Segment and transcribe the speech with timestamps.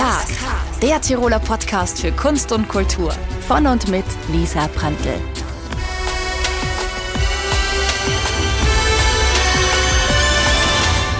[0.00, 0.06] K.
[0.80, 3.12] Der Tiroler Podcast für Kunst und Kultur.
[3.46, 5.12] Von und mit Lisa Brandl.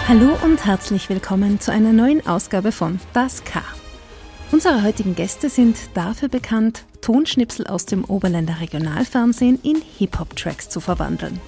[0.09, 3.61] Hallo und herzlich willkommen zu einer neuen Ausgabe von Das K.
[4.51, 11.39] Unsere heutigen Gäste sind dafür bekannt, Tonschnipsel aus dem Oberländer Regionalfernsehen in Hip-Hop-Tracks zu verwandeln.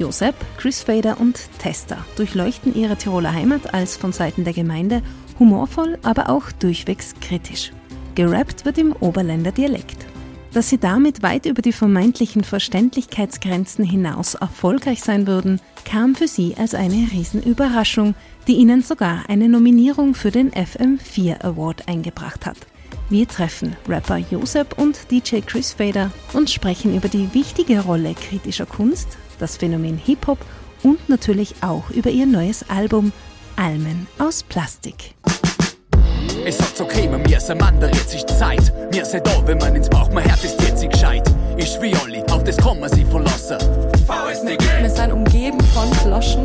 [0.00, 5.00] Josep, Chris Fader und Tester durchleuchten ihre Tiroler Heimat als von Seiten der Gemeinde
[5.38, 7.72] humorvoll, aber auch durchwegs kritisch.
[8.14, 10.06] Gerappt wird im Oberländer Dialekt.
[10.52, 16.54] Dass sie damit weit über die vermeintlichen Verständlichkeitsgrenzen hinaus erfolgreich sein würden, kam für sie
[16.58, 18.14] als eine Riesenüberraschung,
[18.46, 22.58] die ihnen sogar eine Nominierung für den FM4 Award eingebracht hat.
[23.08, 28.66] Wir treffen Rapper Josep und DJ Chris Fader und sprechen über die wichtige Rolle kritischer
[28.66, 30.38] Kunst, das Phänomen Hip-Hop
[30.82, 33.12] und natürlich auch über ihr neues Album
[33.56, 35.14] Almen aus Plastik.
[36.44, 38.72] Es hat's okay, man mir ein Mann, sich Zeit.
[38.92, 41.22] Mir sei da, wenn man ins Bauch, mein Herz ist jetzt gescheit.
[41.56, 43.58] Ich wie Olli, auf das kann man sich verlassen.
[43.60, 46.42] Wir sind umgeben von Flaschen.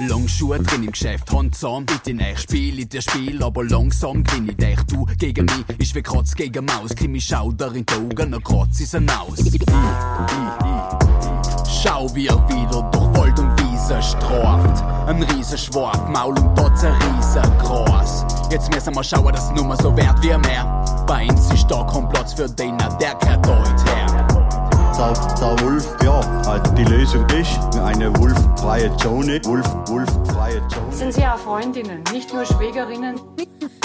[0.00, 4.48] Longschuhe drin im Geschäft, Hand zusammen, bitte nicht, spiel ich das Spiel, aber langsam gewinn
[4.48, 7.94] ich dich, du gegen mich, ich will Kratz gegen Maus, krieg mich Schauder in die
[7.94, 9.40] Augen, ein Kratz ist ein Aus.
[11.80, 16.92] Schau, wie er wieder durch Wald und Wiese straft, ein Riesenschwarf, Maul und dort ein
[17.14, 18.26] Riesengras.
[18.50, 22.08] Jetzt müssen wir schauen, dass mal so wert wie mehr, bei uns ist da kein
[22.08, 24.26] Platz für den, der gehört heute her.
[24.98, 26.18] Der, der Wolf, ja,
[26.50, 29.40] also die Lösung ist eine wolffreie Zone.
[29.44, 30.92] Wolf, wolffreie Zone.
[30.92, 33.20] Sind Sie auch Freundinnen, nicht nur Schwägerinnen?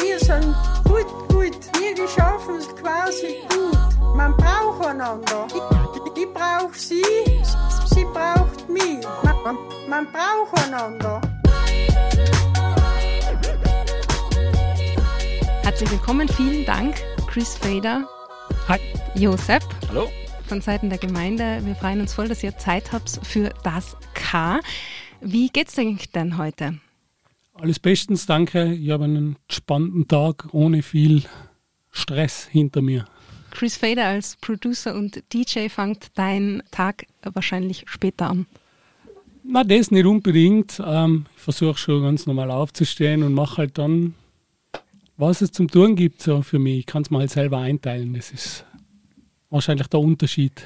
[0.01, 0.55] Wir sind
[0.85, 1.55] gut, gut.
[1.77, 3.82] Wir schaffen es quasi gut.
[4.15, 5.47] Man braucht einander.
[5.47, 7.03] Ich, ich brauche sie,
[7.87, 9.03] sie braucht mich.
[9.23, 9.57] Man, man,
[9.89, 11.19] man braucht einander.
[15.63, 16.95] Herzlich willkommen, vielen Dank,
[17.27, 18.07] Chris Fader.
[18.67, 18.79] Hi.
[19.15, 19.63] Josep.
[19.89, 20.09] Hallo.
[20.47, 21.61] Von Seiten der Gemeinde.
[21.63, 24.59] Wir freuen uns voll, dass ihr Zeit habt für das K.
[25.21, 26.77] Wie geht's eigentlich denn heute?
[27.55, 28.73] Alles bestens, danke.
[28.73, 31.23] Ich habe einen spannenden Tag ohne viel
[31.89, 33.05] Stress hinter mir.
[33.53, 38.47] Chris Fader als Producer und DJ fängt dein Tag wahrscheinlich später an.
[39.43, 40.81] Na, das nicht unbedingt.
[40.83, 44.15] Ähm, ich versuche schon ganz normal aufzustehen und mache halt dann,
[45.17, 46.79] was es zum Tun gibt so für mich.
[46.79, 48.13] Ich kann es mal halt selber einteilen.
[48.15, 48.65] Das ist
[49.49, 50.63] wahrscheinlich der Unterschied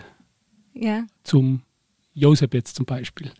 [0.73, 1.03] Ja.
[1.23, 1.61] zum
[2.13, 3.31] Josep jetzt zum Beispiel.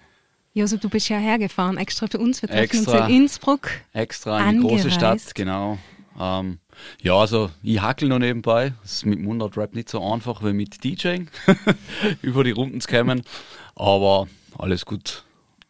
[0.54, 2.42] Josep, du bist ja hergefahren, extra für uns.
[2.42, 3.00] Wir treffen Extra.
[3.06, 3.70] uns in Innsbruck.
[3.94, 4.92] Extra in die große.
[4.92, 5.78] Stadt, genau.
[6.20, 6.58] Ähm,
[7.02, 8.74] ja, also ich hackel noch nebenbei.
[8.82, 11.30] Das ist mit Mundart-Rap nicht so einfach wie mit DJing,
[12.22, 13.24] über die Runden zu kommen.
[13.76, 14.28] Aber
[14.58, 15.24] alles gut.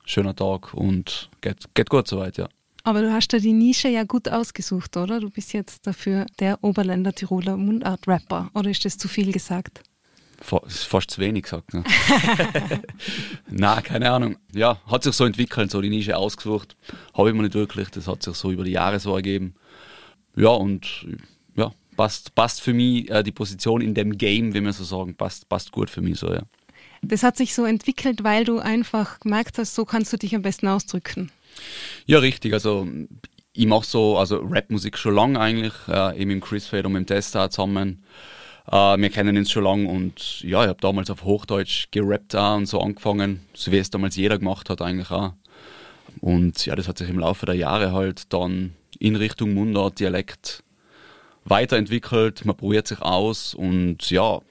[0.06, 2.48] Schöner Tag und geht, geht gut soweit, ja.
[2.84, 5.20] Aber du hast da die Nische ja gut ausgesucht, oder?
[5.20, 8.50] Du bist jetzt dafür der Oberländer Tiroler Mundart-Rapper.
[8.54, 9.82] Oder ist das zu viel gesagt?
[10.40, 11.74] Fast zu wenig gesagt.
[11.74, 11.84] Ne?
[13.50, 14.38] Na, keine Ahnung.
[14.54, 16.78] Ja, hat sich so entwickelt, so die Nische ausgesucht.
[17.14, 17.90] Habe ich mir nicht wirklich.
[17.90, 19.56] Das hat sich so über die Jahre so ergeben.
[20.38, 21.08] Ja, und
[21.56, 25.16] ja, passt, passt für mich äh, die Position in dem Game, wie wir so sagen,
[25.16, 26.44] passt, passt gut für mich so, ja.
[27.02, 30.42] Das hat sich so entwickelt, weil du einfach gemerkt hast, so kannst du dich am
[30.42, 31.32] besten ausdrücken.
[32.06, 32.54] Ja, richtig.
[32.54, 32.88] Also
[33.54, 37.02] ich mache so also Rapmusik schon lange eigentlich, äh, eben mit Chris Fader und mit
[37.02, 38.04] dem Tester zusammen.
[38.68, 42.58] Äh, wir kennen uns schon lange und ja, ich habe damals auf Hochdeutsch gerappt auch
[42.58, 45.34] und so angefangen, so wie es damals jeder gemacht hat eigentlich auch.
[46.22, 50.64] Und ja, das hat sich im Laufe der Jahre halt dann in Richtung Mundart, Dialekt
[51.46, 54.42] weiterentwickelt, man probiert sich aus und ja,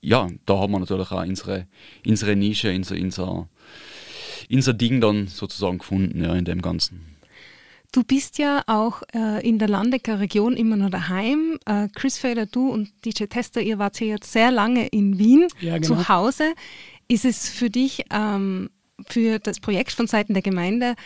[0.00, 1.66] ja, da haben wir natürlich auch unsere,
[2.06, 3.48] unsere Nische, unser, unser,
[4.50, 7.18] unser Ding dann sozusagen gefunden, ja, in dem Ganzen.
[7.90, 11.58] Du bist ja auch äh, in der Landecker Region immer noch daheim.
[11.64, 15.48] Äh, Chris Fader, du und DJ Tester, ihr wart ja jetzt sehr lange in Wien
[15.60, 15.86] Ja, genau.
[15.86, 16.52] zu Hause.
[17.08, 18.68] Ist es für dich, ähm,
[19.06, 20.96] für das Projekt von Seiten der Gemeinde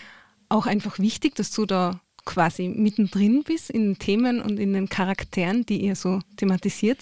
[0.48, 4.88] auch einfach wichtig, dass du da quasi mittendrin bist in den Themen und in den
[4.88, 6.98] Charakteren, die ihr so thematisiert?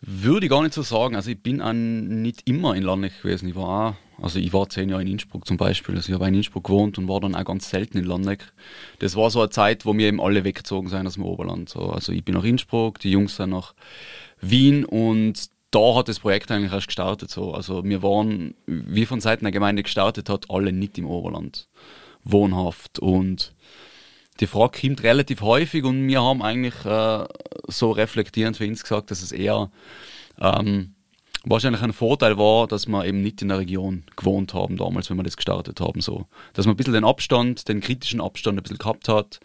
[0.00, 1.16] Würde ich gar nicht so sagen.
[1.16, 3.48] Also ich bin auch nicht immer in Landeck gewesen.
[3.48, 5.96] Ich war auch, also ich war zehn Jahre in Innsbruck zum Beispiel.
[5.96, 8.52] Also ich habe in Innsbruck gewohnt und war dann auch ganz selten in Landeck.
[8.98, 11.70] Das war so eine Zeit, wo wir eben alle weggezogen sind aus dem Oberland.
[11.70, 13.74] So, also ich bin nach Innsbruck, die Jungs sind nach
[14.40, 17.30] Wien und da hat das Projekt eigentlich erst gestartet.
[17.30, 17.52] So.
[17.52, 21.68] Also wir waren, wie von Seiten der Gemeinde gestartet hat, alle nicht im Oberland
[22.22, 23.54] wohnhaft und
[24.40, 27.24] die Frage kommt relativ häufig und wir haben eigentlich äh,
[27.68, 29.70] so reflektierend für uns gesagt, dass es eher
[30.40, 30.94] ähm,
[31.44, 35.16] wahrscheinlich ein Vorteil war, dass wir eben nicht in der Region gewohnt haben damals, wenn
[35.16, 36.00] wir das gestartet haben.
[36.00, 36.26] So.
[36.52, 39.40] Dass man ein bisschen den Abstand, den kritischen Abstand ein bisschen gehabt hat,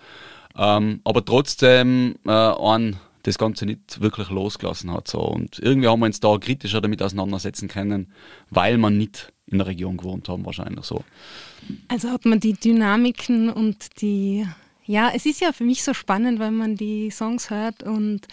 [0.57, 5.07] ähm, aber trotzdem äh, an das Ganze nicht wirklich losgelassen hat.
[5.07, 5.19] So.
[5.19, 8.11] Und irgendwie haben wir uns da kritischer damit auseinandersetzen können,
[8.49, 11.03] weil man nicht in der Region gewohnt haben, wahrscheinlich so.
[11.88, 14.47] Also hat man die Dynamiken und die,
[14.85, 18.27] ja, es ist ja für mich so spannend, wenn man die Songs hört und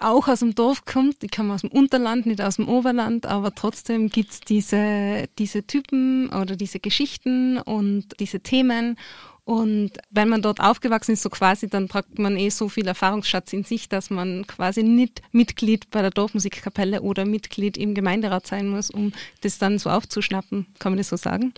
[0.00, 3.54] auch aus dem Dorf kommt, ich komme aus dem Unterland, nicht aus dem Oberland, aber
[3.54, 8.96] trotzdem gibt es diese, diese Typen oder diese Geschichten und diese Themen.
[9.44, 13.52] Und wenn man dort aufgewachsen ist, so quasi, dann tragt man eh so viel Erfahrungsschatz
[13.54, 18.68] in sich, dass man quasi nicht Mitglied bei der Dorfmusikkapelle oder Mitglied im Gemeinderat sein
[18.68, 20.66] muss, um das dann so aufzuschnappen.
[20.78, 21.54] Kann man das so sagen?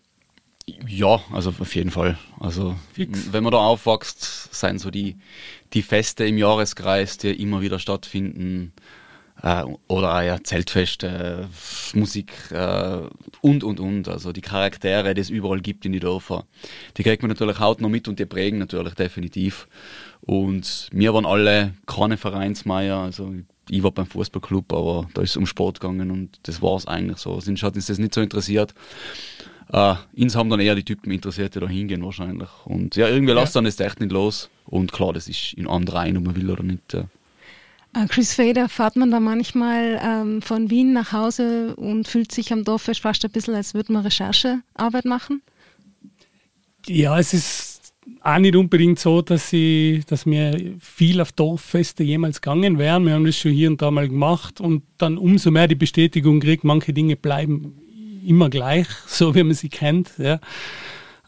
[0.87, 2.19] Ja, also auf jeden Fall.
[2.39, 3.33] Also Fix.
[3.33, 5.17] wenn man da aufwächst, sind so die,
[5.73, 8.73] die Feste im Jahreskreis, die immer wieder stattfinden,
[9.43, 11.49] äh, oder auch ja, Zeltfeste,
[11.95, 12.99] Musik äh,
[13.41, 14.09] und und und.
[14.09, 16.45] Also die Charaktere, die es überall gibt in die Dörfer,
[16.97, 19.69] die kriegt man natürlich hautnah mit und die prägen natürlich definitiv.
[20.21, 23.35] Und wir waren alle keine Vereinsmeier, also
[23.69, 26.87] ich war beim Fußballclub, aber da ist es um Sport gegangen und das war es
[26.87, 27.41] eigentlich so.
[27.41, 28.75] Sind hat uns das nicht so interessiert.
[29.73, 32.49] Äh, uns haben dann eher die Typen interessiert, die da hingehen wahrscheinlich.
[32.65, 33.41] Und ja, irgendwie ja.
[33.41, 34.51] lässt dann das echt nicht los.
[34.67, 36.93] Und klar, das ist in einem rein, ob man will oder nicht.
[36.93, 37.05] Ja.
[37.95, 42.53] Äh, Chris Fader fährt man da manchmal ähm, von Wien nach Hause und fühlt sich
[42.53, 45.43] am Dorffest fast ein bisschen, als würde man Recherchearbeit machen?
[46.87, 52.41] Ja, es ist auch nicht unbedingt so, dass, ich, dass wir viel auf Dorffeste jemals
[52.41, 53.07] gegangen wären.
[53.07, 56.41] Wir haben das schon hier und da mal gemacht und dann umso mehr die Bestätigung
[56.41, 57.77] kriegt, manche Dinge bleiben
[58.25, 60.13] immer gleich, so wie man sie kennt.
[60.19, 60.41] Ja.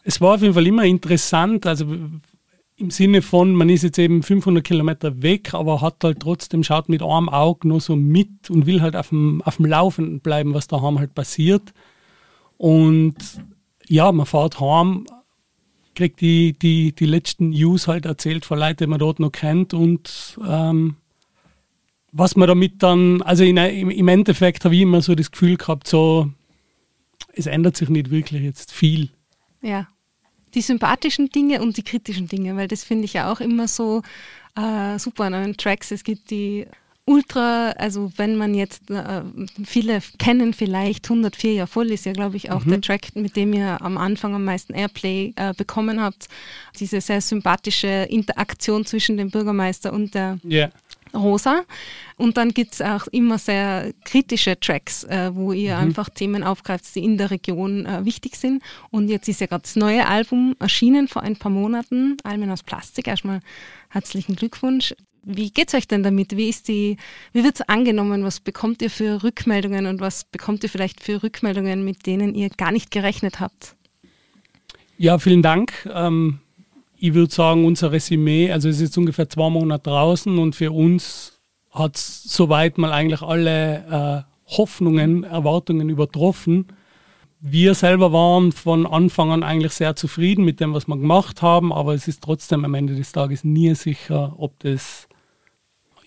[0.03, 1.85] Es war auf jeden Fall immer interessant, also
[2.75, 6.89] im Sinne von, man ist jetzt eben 500 Kilometer weg, aber hat halt trotzdem, schaut
[6.89, 10.53] mit einem Auge nur so mit und will halt auf dem, auf dem Laufenden bleiben,
[10.53, 11.73] was daheim halt passiert.
[12.57, 13.15] Und
[13.87, 15.05] ja, man fährt heim,
[15.95, 19.73] kriegt die, die, die letzten News halt erzählt von Leuten, die man dort noch kennt
[19.73, 20.95] und ähm,
[22.11, 25.87] was man damit dann, also in, im Endeffekt habe ich immer so das Gefühl gehabt,
[25.87, 26.29] so,
[27.33, 29.09] es ändert sich nicht wirklich jetzt viel.
[29.61, 29.87] Ja
[30.53, 34.01] die sympathischen Dinge und die kritischen Dinge, weil das finde ich ja auch immer so
[34.55, 35.91] äh, super an euren Tracks.
[35.91, 36.67] Es gibt die
[37.05, 39.23] Ultra, also wenn man jetzt, äh,
[39.65, 42.69] viele kennen vielleicht 104 Jahre voll, ist ja glaube ich auch mhm.
[42.69, 46.27] der Track, mit dem ihr am Anfang am meisten Airplay äh, bekommen habt.
[46.79, 50.71] Diese sehr sympathische Interaktion zwischen dem Bürgermeister und der yeah
[51.13, 51.63] rosa.
[52.17, 55.81] Und dann gibt es auch immer sehr kritische Tracks, äh, wo ihr mhm.
[55.81, 58.63] einfach Themen aufgreift, die in der Region äh, wichtig sind.
[58.89, 62.63] Und jetzt ist ja gerade das neue Album erschienen vor ein paar Monaten, Almen aus
[62.63, 63.07] Plastik.
[63.07, 63.39] Erstmal
[63.89, 64.95] herzlichen Glückwunsch.
[65.25, 66.35] Wie geht es euch denn damit?
[66.35, 66.97] Wie ist die,
[67.31, 68.25] wie wird es angenommen?
[68.25, 72.49] Was bekommt ihr für Rückmeldungen und was bekommt ihr vielleicht für Rückmeldungen, mit denen ihr
[72.49, 73.75] gar nicht gerechnet habt?
[74.97, 75.71] Ja, vielen Dank.
[75.91, 76.39] Ähm,
[77.03, 80.71] ich würde sagen, unser Resümee, also es ist jetzt ungefähr zwei Monate draußen und für
[80.71, 81.37] uns
[81.69, 86.67] hat es soweit mal eigentlich alle äh, Hoffnungen, Erwartungen übertroffen.
[87.41, 91.73] Wir selber waren von Anfang an eigentlich sehr zufrieden mit dem, was wir gemacht haben,
[91.73, 95.09] aber es ist trotzdem am Ende des Tages nie sicher, ob das,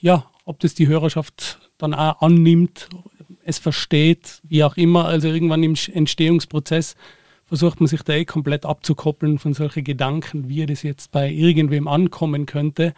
[0.01, 2.89] ja, ob das die Hörerschaft dann auch annimmt,
[3.45, 5.05] es versteht, wie auch immer.
[5.05, 6.97] Also irgendwann im Entstehungsprozess
[7.47, 11.89] versucht man sich da eh komplett abzukoppeln von solchen Gedanken, wie das jetzt bei irgendwem
[11.89, 12.93] ankommen könnte.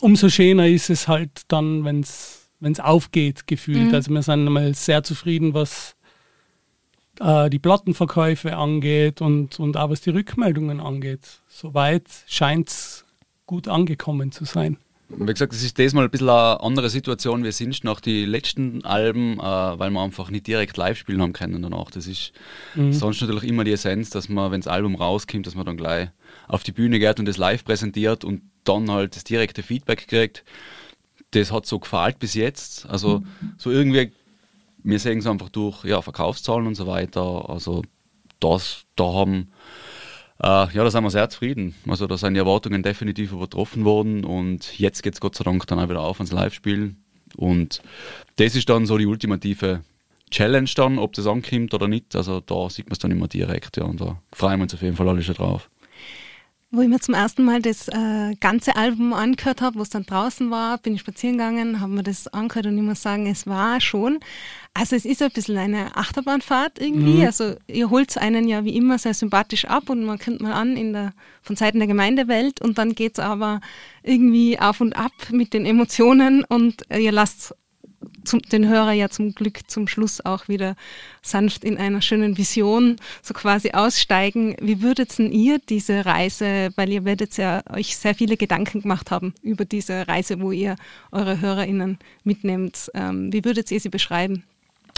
[0.00, 3.88] Umso schöner ist es halt dann, wenn es aufgeht, gefühlt.
[3.88, 3.94] Mhm.
[3.94, 5.96] Also wir sind einmal sehr zufrieden, was
[7.20, 11.40] äh, die Plattenverkäufe angeht und, und auch was die Rückmeldungen angeht.
[11.48, 13.04] Soweit scheint es
[13.46, 14.78] gut angekommen zu sein.
[15.08, 18.84] Wie gesagt, es ist diesmal ein bisschen eine andere Situation wie sonst nach den letzten
[18.84, 21.92] Alben, äh, weil wir einfach nicht direkt live spielen haben können danach.
[21.92, 22.32] Das ist
[22.74, 22.92] mhm.
[22.92, 26.08] sonst natürlich immer die Essenz, dass man, wenn das Album rauskommt, dass man dann gleich
[26.48, 30.44] auf die Bühne geht und das live präsentiert und dann halt das direkte Feedback kriegt.
[31.30, 32.86] Das hat so gefällt bis jetzt.
[32.86, 33.54] Also mhm.
[33.58, 34.10] so irgendwie,
[34.82, 37.48] wir sehen es einfach durch ja, Verkaufszahlen und so weiter.
[37.48, 37.82] Also
[38.40, 39.52] das, da haben
[40.42, 41.74] ja, da sind wir sehr zufrieden.
[41.88, 45.66] Also da sind die Erwartungen definitiv übertroffen worden und jetzt geht es Gott sei Dank
[45.66, 46.94] dann auch wieder auf ans Live-Spiel.
[47.36, 47.82] Und
[48.36, 49.82] das ist dann so die ultimative
[50.30, 52.16] Challenge dann, ob das ankommt oder nicht.
[52.16, 54.82] Also da sieht man es dann immer direkt, ja, und da freuen wir uns auf
[54.82, 55.70] jeden Fall alle schon drauf.
[56.72, 60.04] Wo ich mir zum ersten Mal das äh, ganze Album angehört habe, wo es dann
[60.04, 63.46] draußen war, bin ich spazieren gegangen, habe mir das angehört und ich muss sagen, es
[63.46, 64.18] war schon,
[64.74, 67.20] also es ist ein bisschen eine Achterbahnfahrt irgendwie.
[67.20, 67.26] Mhm.
[67.26, 70.76] Also ihr holt einen ja wie immer sehr sympathisch ab und man kommt mal an
[70.76, 73.60] in der, von Seiten der Gemeindewelt und dann geht es aber
[74.02, 77.54] irgendwie auf und ab mit den Emotionen und ihr lasst
[78.26, 80.76] zum, den Hörer ja zum Glück zum Schluss auch wieder
[81.22, 84.56] sanft in einer schönen Vision so quasi aussteigen.
[84.60, 89.10] Wie würdet denn ihr diese Reise, weil ihr werdet ja euch sehr viele Gedanken gemacht
[89.10, 90.76] haben über diese Reise, wo ihr
[91.12, 92.90] eure HörerInnen mitnehmt.
[92.94, 94.44] Ähm, wie würdet ihr sie beschreiben?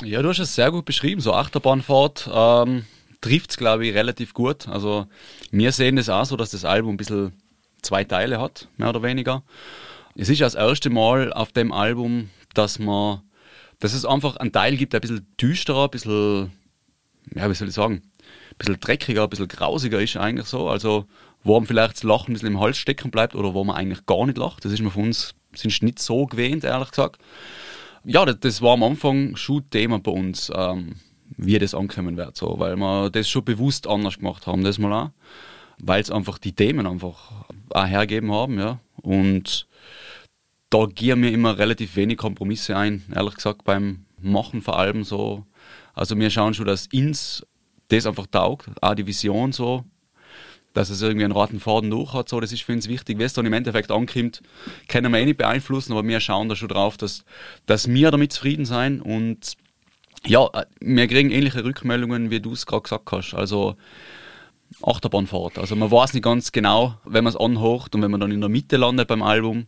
[0.05, 2.31] Ja, du hast es sehr gut beschrieben, so Achterbahnfahrt.
[2.33, 2.85] Ähm,
[3.21, 4.69] trifft es, glaube ich, relativ gut.
[4.69, 5.07] Also
[5.51, 7.33] wir sehen es auch so, dass das Album ein bisschen
[7.83, 9.43] zwei Teile hat, mehr oder weniger.
[10.15, 13.23] Es ist ja das erste Mal auf dem Album, dass man,
[13.79, 16.53] dass es einfach einen Teil gibt, der ein bisschen düsterer, ein bisschen,
[17.35, 20.69] ja, wie soll ich sagen, ein bisschen dreckiger, ein bisschen grausiger ist eigentlich so.
[20.69, 21.07] Also,
[21.45, 24.05] wo man vielleicht das Lachen ein bisschen im Hals stecken bleibt oder wo man eigentlich
[24.07, 24.65] gar nicht lacht.
[24.65, 27.21] Das ist mir von uns sind nicht so gewöhnt, ehrlich gesagt.
[28.05, 30.53] Ja, das, das war am Anfang schon Thema bei uns.
[30.55, 30.97] Ähm,
[31.37, 32.37] wie das ankommen wird.
[32.37, 35.11] So, weil wir das schon bewusst anders gemacht haben, das mal auch.
[35.79, 38.81] Weil es einfach die Themen einfach auch hergeben haben, ja.
[38.97, 39.67] Und
[40.71, 45.47] da gehen wir immer relativ wenig Kompromisse ein, ehrlich gesagt, beim Machen vor allem so.
[45.95, 47.47] Also wir schauen schon, dass ins
[47.89, 49.85] das einfach taugt, auch die Vision so,
[50.75, 53.19] dass es irgendwie einen roten Faden durch hat, so, das ist für uns wichtig.
[53.19, 54.43] Wie es dann im Endeffekt ankommt,
[54.89, 57.25] können wir eh nicht beeinflussen, aber wir schauen da schon drauf, dass,
[57.67, 59.57] dass wir damit zufrieden sein und
[60.27, 60.49] ja,
[60.81, 63.35] wir kriegen ähnliche Rückmeldungen, wie du es gerade gesagt hast.
[63.35, 63.77] Also
[64.83, 65.59] Achterbahnfahrt.
[65.59, 68.41] Also man weiß nicht ganz genau, wenn man es anhocht und wenn man dann in
[68.41, 69.67] der Mitte landet beim Album,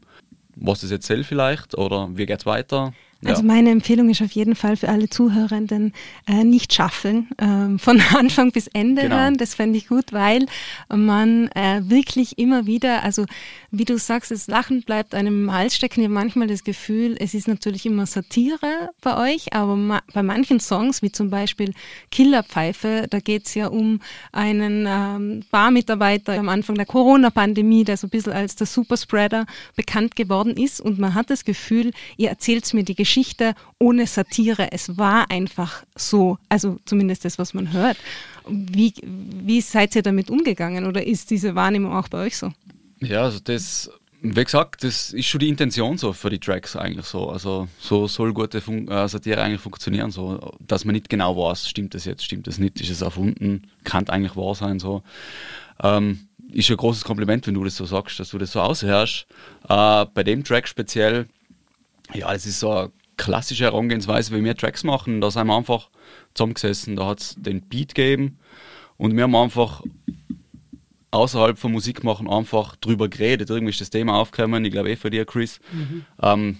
[0.57, 2.92] was das jetzt soll vielleicht oder wie geht es weiter.
[3.24, 5.92] Also meine Empfehlung ist auf jeden Fall für alle Zuhörenden
[6.26, 9.16] äh, nicht schaffeln, äh, von Anfang bis Ende genau.
[9.16, 9.36] hören.
[9.36, 10.46] Das fände ich gut, weil
[10.88, 13.26] man äh, wirklich immer wieder, also
[13.70, 16.00] wie du sagst, das Lachen bleibt einem im Hals stecken.
[16.00, 20.22] Ich habe manchmal das Gefühl, es ist natürlich immer Satire bei euch, aber ma bei
[20.22, 21.74] manchen Songs, wie zum Beispiel
[22.10, 24.00] Killerpfeife, da geht es ja um
[24.32, 29.44] einen ähm, Barmitarbeiter am Anfang der Corona-Pandemie, der so ein bisschen als der Superspreader
[29.76, 34.06] bekannt geworden ist und man hat das Gefühl, ihr erzählt mir die Geschichte Geschichte ohne
[34.06, 34.68] Satire.
[34.70, 37.96] Es war einfach so, also zumindest das, was man hört.
[38.48, 42.52] Wie, wie seid ihr damit umgegangen oder ist diese Wahrnehmung auch bei euch so?
[43.00, 43.90] Ja, also das,
[44.22, 47.30] wie gesagt, das ist schon die Intention so für die Tracks eigentlich so.
[47.30, 51.68] Also so soll gute Fun äh, Satire eigentlich funktionieren, so, dass man nicht genau weiß,
[51.68, 55.02] stimmt das jetzt, stimmt das nicht, ist es erfunden, kann eigentlich wahr sein so.
[55.82, 59.26] Ähm, ist ein großes Kompliment, wenn du das so sagst, dass du das so aushörst.
[59.68, 61.26] Äh, bei dem Track speziell,
[62.14, 65.20] ja, das ist so eine klassische Herangehensweise, wie wir Tracks machen.
[65.20, 65.90] Da sind wir einfach
[66.32, 68.38] zusammengesessen, da hat es den Beat gegeben
[68.96, 69.82] und wir haben einfach
[71.10, 73.50] außerhalb von Musik machen einfach drüber geredet.
[73.50, 75.60] Irgendwie ist das Thema aufgekommen, ich glaube eh für dir, Chris.
[75.70, 76.04] Mhm.
[76.22, 76.58] Ähm,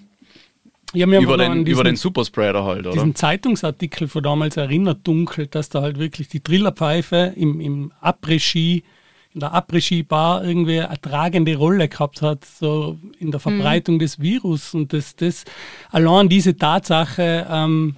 [0.93, 2.93] ja, über, den, diesen, über den Superspreader halt, oder?
[2.93, 8.83] Diesen Zeitungsartikel von damals erinnert dunkel, dass da halt wirklich die Trillerpfeife im, im Après-Ski
[9.33, 14.01] in der Après-Ski-Bar irgendwie eine tragende Rolle gehabt hat, so in der Verbreitung mhm.
[14.01, 14.75] des Virus.
[14.75, 15.45] Und das, das
[15.91, 17.97] allein diese Tatsache ähm,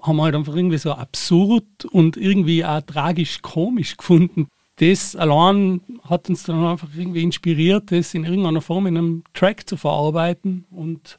[0.00, 4.48] haben wir halt einfach irgendwie so absurd und irgendwie auch tragisch-komisch gefunden.
[4.76, 9.68] Das allein hat uns dann einfach irgendwie inspiriert, das in irgendeiner Form in einem Track
[9.68, 11.18] zu verarbeiten und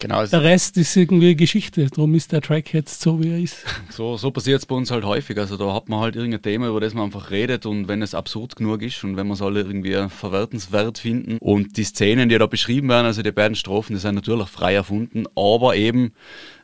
[0.00, 0.18] Genau.
[0.18, 3.56] Also der Rest ist irgendwie Geschichte, darum ist der Track jetzt so, wie er ist.
[3.90, 5.38] So, so passiert es bei uns halt häufig.
[5.38, 8.12] Also da hat man halt irgendein Thema, über das man einfach redet und wenn es
[8.12, 12.36] absurd genug ist und wenn man es alle irgendwie verwertenswert finden und die Szenen, die
[12.36, 16.12] da beschrieben werden, also die beiden Strophen, die sind natürlich frei erfunden, aber eben,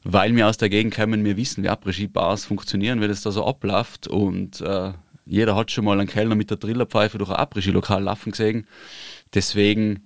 [0.03, 3.47] weil wir aus der Gegend kommen, wir wissen, wie Après-Ski-Bars funktionieren, wie das da so
[3.47, 4.93] abläuft und äh,
[5.25, 8.67] jeder hat schon mal einen Kellner mit der Trillerpfeife durch ein Après-Ski-Lokal laufen gesehen.
[9.33, 10.03] Deswegen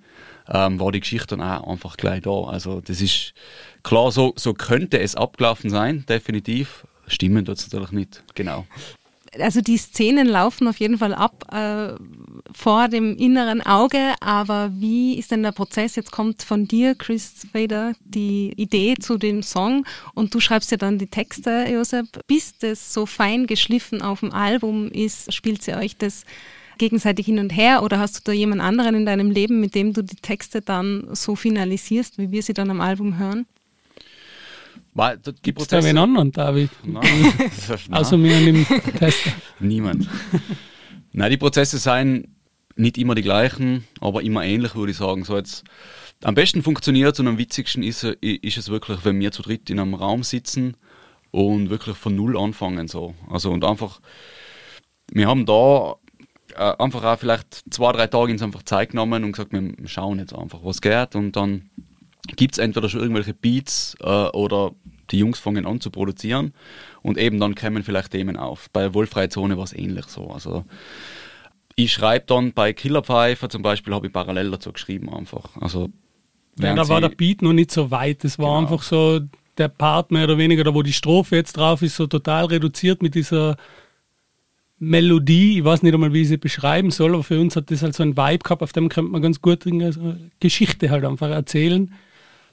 [0.49, 2.45] ähm, war die Geschichte dann auch einfach gleich da.
[2.45, 3.35] Also das ist
[3.83, 6.87] klar, so, so könnte es abgelaufen sein, definitiv.
[7.07, 8.67] Stimmen tut es natürlich nicht, genau.
[9.41, 11.95] Also die Szenen laufen auf jeden Fall ab äh,
[12.55, 15.97] vor dem inneren Auge, aber wie ist denn der Prozess?
[15.97, 19.85] Jetzt kommt von dir, Chris Vader, die Idee zu dem Song
[20.15, 22.07] und du schreibst ja dann die Texte, Josep.
[22.27, 26.25] Bis das so fein geschliffen auf dem Album ist, spielt sie euch das
[26.79, 29.93] gegenseitig hin und her oder hast du da jemand anderen in deinem Leben, mit dem
[29.93, 33.47] du die Texte dann so finalisierst, wie wir sie dann am Album hören?
[35.43, 36.71] Gibt es da wen anderen, David?
[36.85, 37.33] Nein.
[37.91, 38.65] also mir dem
[38.97, 39.33] Tester.
[39.59, 40.09] Niemand.
[41.13, 42.37] Nein, die Prozesse seien
[42.77, 45.25] nicht immer die gleichen, aber immer ähnlich, würde ich sagen.
[45.25, 45.65] So jetzt,
[46.23, 49.81] am besten funktioniert und am witzigsten ist, ist es wirklich, wenn wir zu dritt in
[49.81, 50.77] einem Raum sitzen
[51.31, 52.87] und wirklich von Null anfangen.
[52.87, 53.15] So.
[53.29, 54.01] Also und einfach,
[55.13, 55.97] wir haben da
[56.57, 60.19] äh, einfach auch vielleicht zwei, drei Tage uns einfach Zeit genommen und gesagt, wir schauen
[60.19, 61.15] jetzt einfach, was geht.
[61.15, 61.71] Und dann
[62.37, 64.73] gibt es entweder schon irgendwelche Beats äh, oder
[65.11, 66.55] die Jungs fangen an zu produzieren
[67.03, 68.71] und eben dann kommen vielleicht Themen auf.
[68.71, 70.29] Bei Wolfreie Zone war es ähnlich so.
[70.29, 70.65] Also
[71.77, 75.61] ich schreibe dann bei Killer Pfeifer zum Beispiel, habe ich parallel dazu geschrieben einfach.
[75.61, 75.91] Also
[76.59, 78.25] ja, da war der Beat noch nicht so weit.
[78.25, 78.73] Es war genau.
[78.73, 79.21] einfach so
[79.59, 83.03] der Part mehr oder weniger, da wo die Strophe jetzt drauf ist, so total reduziert
[83.03, 83.57] mit dieser
[84.89, 85.59] Melodie.
[85.59, 87.95] Ich weiß nicht einmal, wie ich sie beschreiben soll, aber für uns hat das halt
[87.95, 91.93] so einen Vibe gehabt, auf dem könnte man ganz gut eine Geschichte halt einfach erzählen.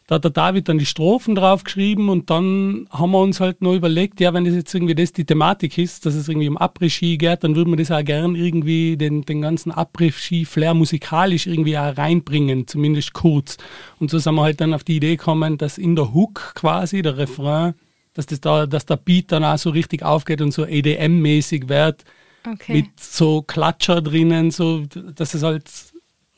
[0.07, 3.75] Da hat der David dann die Strophen draufgeschrieben und dann haben wir uns halt nur
[3.75, 7.17] überlegt, ja, wenn das jetzt irgendwie das die Thematik ist, dass es irgendwie um Après-Ski
[7.17, 11.95] geht, dann würden wir das auch gern irgendwie den, den ganzen Après-Ski-Flair musikalisch irgendwie auch
[11.97, 13.57] reinbringen, zumindest kurz.
[13.99, 17.01] Und so sind wir halt dann auf die Idee gekommen, dass in der Hook quasi,
[17.01, 17.75] der Refrain,
[18.13, 22.03] dass, das da, dass der Beat dann auch so richtig aufgeht und so EDM-mäßig wird,
[22.45, 22.73] okay.
[22.73, 24.83] mit so Klatscher drinnen, so,
[25.15, 25.69] dass es halt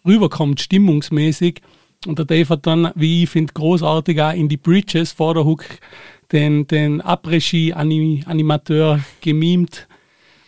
[0.06, 1.62] rüberkommt, stimmungsmäßig.
[2.06, 5.46] Und der Dave hat dann, wie ich finde, großartig auch in die Bridges vor der
[5.46, 5.64] Hook
[6.32, 9.88] den, den Après-Ski-Animateur gemimt.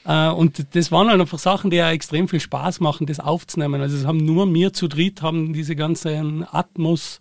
[0.07, 3.81] Uh, und das waren halt einfach Sachen, die ja extrem viel Spaß machen, das aufzunehmen.
[3.81, 7.17] Also es haben nur mir zu dritt, haben diese ganzen Atmos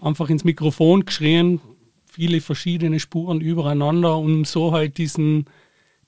[0.00, 1.60] einfach ins Mikrofon geschrien,
[2.06, 5.46] viele verschiedene Spuren übereinander, um so halt diesen,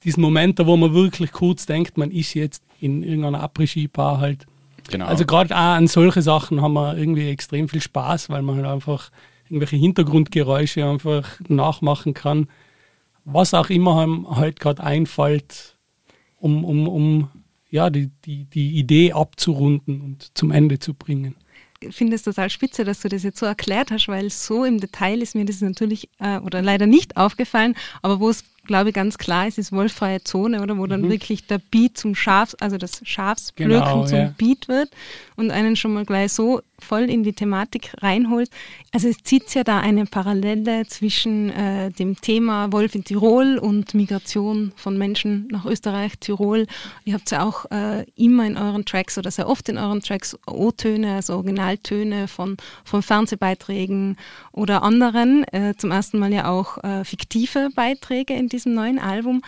[0.04, 4.46] diesen Moment, wo man wirklich kurz denkt, man ist jetzt in irgendeiner Après-Ski-Bar halt
[4.90, 5.06] Genau.
[5.06, 8.66] Also gerade auch an solche Sachen haben wir irgendwie extrem viel Spaß, weil man halt
[8.66, 9.10] einfach
[9.48, 12.48] irgendwelche Hintergrundgeräusche einfach nachmachen kann.
[13.24, 15.76] Was auch immer einem halt gerade einfällt,
[16.38, 17.28] um, um, um
[17.68, 21.36] ja, die, die, die Idee abzurunden und zum Ende zu bringen
[21.78, 24.80] Ich finde es total spitze, dass du das jetzt so erklärt hast, weil so im
[24.80, 28.94] Detail ist mir das natürlich äh, oder leider nicht aufgefallen, aber wo es glaube ich,
[28.94, 31.10] ganz klar ist, ist wolffreie Zone, oder wo dann mhm.
[31.10, 34.34] wirklich der Beat zum Schafs, also das Schafsblöken genau, zum ja.
[34.36, 34.90] Beat wird
[35.36, 38.50] und einen schon mal gleich so voll in die Thematik reinholt.
[38.92, 43.94] Also es zieht ja da eine Parallele zwischen äh, dem Thema Wolf in Tirol und
[43.94, 46.66] Migration von Menschen nach Österreich, Tirol.
[47.04, 50.36] Ihr habt ja auch äh, immer in euren Tracks oder sehr oft in euren Tracks
[50.46, 54.16] O-Töne, also Originaltöne von, von Fernsehbeiträgen
[54.52, 55.44] oder anderen.
[55.52, 59.42] Äh, zum ersten Mal ja auch äh, fiktive Beiträge in diesem neuen Album.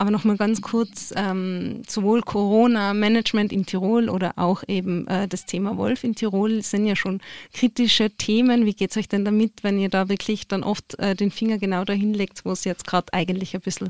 [0.00, 5.76] Aber nochmal ganz kurz, ähm, sowohl Corona-Management in Tirol oder auch eben äh, das Thema
[5.76, 7.20] Wolf in Tirol sind ja schon
[7.52, 8.64] kritische Themen.
[8.64, 11.58] Wie geht es euch denn damit, wenn ihr da wirklich dann oft äh, den Finger
[11.58, 13.88] genau dahin legt, wo es jetzt gerade eigentlich ein bisschen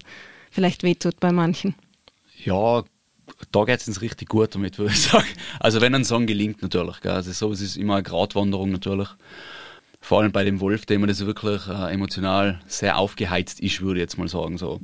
[0.50, 1.74] vielleicht wehtut bei manchen?
[2.42, 2.84] Ja,
[3.52, 5.28] da geht es uns richtig gut damit, würde ich sagen.
[5.60, 7.00] Also wenn ein Song gelingt natürlich.
[7.00, 7.12] Gell?
[7.12, 9.08] Also sowas ist immer eine Gratwanderung natürlich.
[10.00, 14.18] Vor allem bei dem Wolf-Thema, das wirklich äh, emotional sehr aufgeheizt ist, würde ich jetzt
[14.18, 14.58] mal sagen.
[14.58, 14.80] So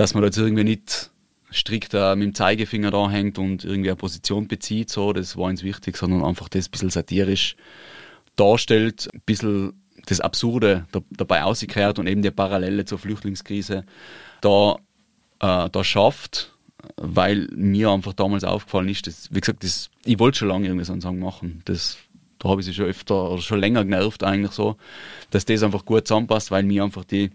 [0.00, 1.10] dass man jetzt irgendwie nicht
[1.52, 5.44] strikt äh, mit dem Zeigefinger da hängt und irgendwie eine Position bezieht, so, das war
[5.44, 7.54] uns wichtig, sondern einfach das ein bisschen satirisch
[8.34, 9.74] darstellt, ein bisschen
[10.06, 13.84] das Absurde da, dabei ausgekehrt und eben die Parallele zur Flüchtlingskrise
[14.40, 14.76] da,
[15.40, 16.54] äh, da schafft,
[16.96, 20.86] weil mir einfach damals aufgefallen ist, dass, wie gesagt, das, ich wollte schon lange irgendwie
[20.86, 21.60] so einen Song machen.
[21.66, 21.98] Das,
[22.40, 24.76] da habe ich sie schon öfter oder schon länger genervt eigentlich so,
[25.30, 27.30] dass das einfach gut zusammenpasst, weil mir einfach die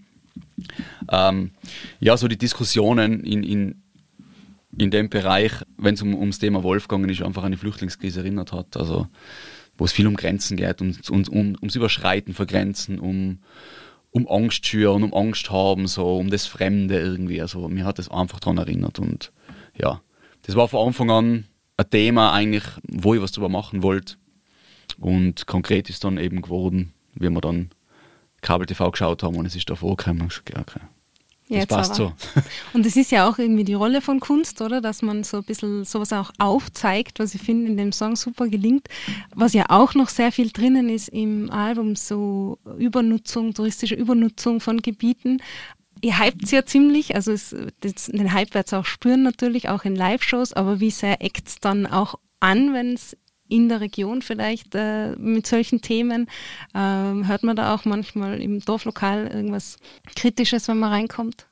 [1.09, 1.51] ähm,
[1.99, 3.83] ja, so die Diskussionen in, in,
[4.77, 8.19] in dem Bereich, wenn es um, ums Thema Wolf gegangen ist, einfach an die Flüchtlingskrise
[8.19, 8.75] erinnert hat.
[8.77, 9.07] Also,
[9.77, 13.39] wo es viel um Grenzen geht, um, um, um, ums Überschreiten von Grenzen, um,
[14.11, 17.41] um Angst schüren, um Angst haben, so um das Fremde irgendwie.
[17.41, 18.99] Also, mir hat das einfach daran erinnert.
[18.99, 19.31] Und
[19.77, 20.01] ja,
[20.43, 21.45] das war von Anfang an
[21.77, 24.15] ein Thema eigentlich, wo ich was drüber machen wollte.
[24.99, 27.69] Und konkret ist dann eben geworden, wie wir dann
[28.41, 30.81] Kabel-TV geschaut haben und es ist davor gekommen ja, okay.
[31.47, 32.11] Das ja, passt so.
[32.73, 34.81] Und es ist ja auch irgendwie die Rolle von Kunst, oder?
[34.81, 38.47] Dass man so ein bisschen sowas auch aufzeigt, was ich finde in dem Song super
[38.47, 38.87] gelingt.
[39.35, 44.81] Was ja auch noch sehr viel drinnen ist im Album, so Übernutzung, touristische Übernutzung von
[44.81, 45.39] Gebieten.
[46.01, 49.69] Ihr hypt es ja ziemlich, also es, das, den Hype wird es auch spüren natürlich,
[49.69, 53.15] auch in Live-Shows, aber wie sehr eckt es dann auch an, wenn es
[53.47, 56.27] in der Region vielleicht äh, mit solchen Themen?
[56.73, 59.77] Ähm, hört man da auch manchmal im Dorflokal irgendwas
[60.15, 61.47] Kritisches, wenn man reinkommt?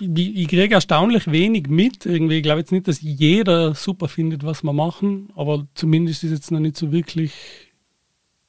[0.00, 2.06] Ich, ich kriege erstaunlich wenig mit.
[2.06, 6.32] Irgendwie, ich glaube jetzt nicht, dass jeder super findet, was wir machen, aber zumindest ist
[6.32, 7.32] jetzt noch nicht so wirklich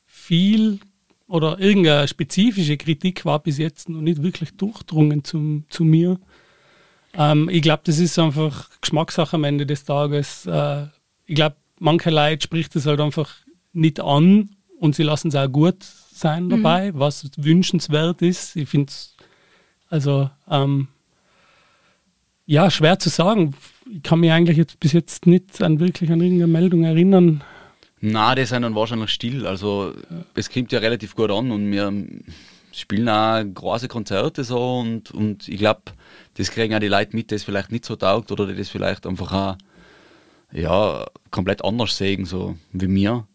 [0.05, 0.79] viel
[1.27, 6.19] oder irgendeine spezifische Kritik war bis jetzt noch nicht wirklich durchdrungen zum, zu mir.
[7.13, 10.45] Ähm, ich glaube, das ist einfach Geschmackssache am Ende des Tages.
[10.45, 10.85] Äh,
[11.25, 13.33] ich glaube, manche Leute spricht es halt einfach
[13.73, 16.49] nicht an und sie lassen es auch gut sein mhm.
[16.49, 16.99] dabei, mhm.
[16.99, 18.55] was wünschenswert ist.
[18.55, 19.15] Ich finde es,
[19.89, 20.87] also, ähm,
[22.45, 23.53] ja, schwer zu sagen.
[23.91, 27.43] Ich kann mich eigentlich jetzt bis jetzt nicht an wirklich an irgendeine Meldung erinnern.
[27.99, 29.45] Na, die sind dann wahrscheinlich still.
[29.45, 30.23] Also ja.
[30.35, 31.91] es kommt ja relativ gut an und wir
[32.71, 35.81] spielen auch große Konzerte so und, und ich glaube,
[36.35, 38.69] das kriegen auch die Leute mit, die es vielleicht nicht so taugt oder die das
[38.69, 39.57] vielleicht einfach auch
[40.51, 43.27] ja, komplett anders sehen, so wie mir.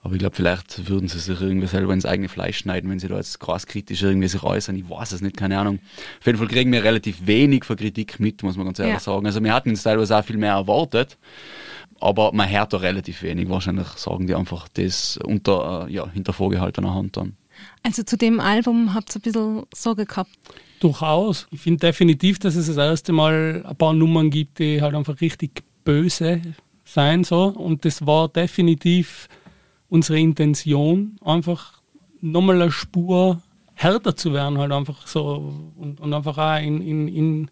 [0.00, 3.08] Aber ich glaube, vielleicht würden sie sich irgendwie selber ins eigene Fleisch schneiden, wenn sie
[3.08, 4.76] da jetzt krass kritisch irgendwie sich äußern.
[4.76, 5.78] Ich weiß es nicht, keine Ahnung.
[6.20, 9.00] Auf jeden Fall kriegen wir relativ wenig von Kritik mit, muss man ganz ehrlich Ja.
[9.00, 9.24] sagen.
[9.24, 11.16] Also wir hatten uns teilweise auch viel mehr erwartet,
[12.00, 13.48] aber man hört da relativ wenig.
[13.48, 17.36] Wahrscheinlich sagen die einfach das unter, äh, ja, hinter vorgehaltener Hand dann.
[17.82, 20.30] Also zu dem Album habt ihr ein bisschen Sorge gehabt.
[20.80, 21.46] Durchaus.
[21.50, 25.18] Ich finde definitiv, dass es das erste Mal ein paar Nummern gibt, die halt einfach
[25.22, 26.40] richtig böse
[26.84, 27.44] sein so.
[27.44, 29.28] Und das war definitiv
[29.88, 31.80] unsere Intention, einfach
[32.20, 33.42] nochmal eine Spur
[33.74, 37.50] härter zu werden, halt einfach so und, und einfach auch in, in, in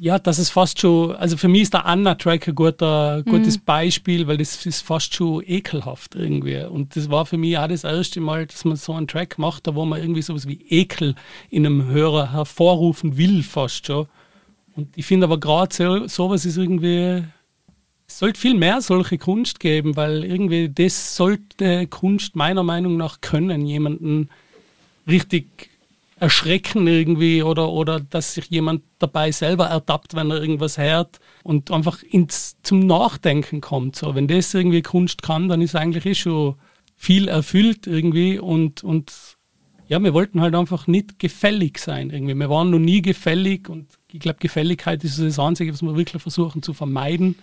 [0.00, 4.28] ja, das ist fast schon, also für mich ist der Anna-Track ein guter, gutes Beispiel,
[4.28, 6.62] weil das ist fast schon ekelhaft irgendwie.
[6.62, 9.66] Und das war für mich auch das erste Mal, dass man so einen Track macht,
[9.66, 11.16] da wo man irgendwie sowas wie Ekel
[11.50, 14.06] in einem Hörer hervorrufen will, fast schon.
[14.76, 17.24] Und ich finde aber gerade so, sowas ist irgendwie,
[18.08, 23.20] es sollte viel mehr solche Kunst geben, weil irgendwie das sollte Kunst meiner Meinung nach
[23.20, 24.30] können, jemanden
[25.06, 25.70] richtig
[26.18, 31.70] erschrecken irgendwie oder, oder dass sich jemand dabei selber ertappt, wenn er irgendwas hört und
[31.70, 33.94] einfach ins, zum Nachdenken kommt.
[33.94, 36.56] So, wenn das irgendwie Kunst kann, dann ist eigentlich eh schon
[36.96, 39.12] viel erfüllt irgendwie und, und
[39.86, 42.34] ja, wir wollten halt einfach nicht gefällig sein irgendwie.
[42.34, 46.20] Wir waren noch nie gefällig und ich glaube, Gefälligkeit ist das Einzige, was wir wirklich
[46.20, 47.36] versuchen zu vermeiden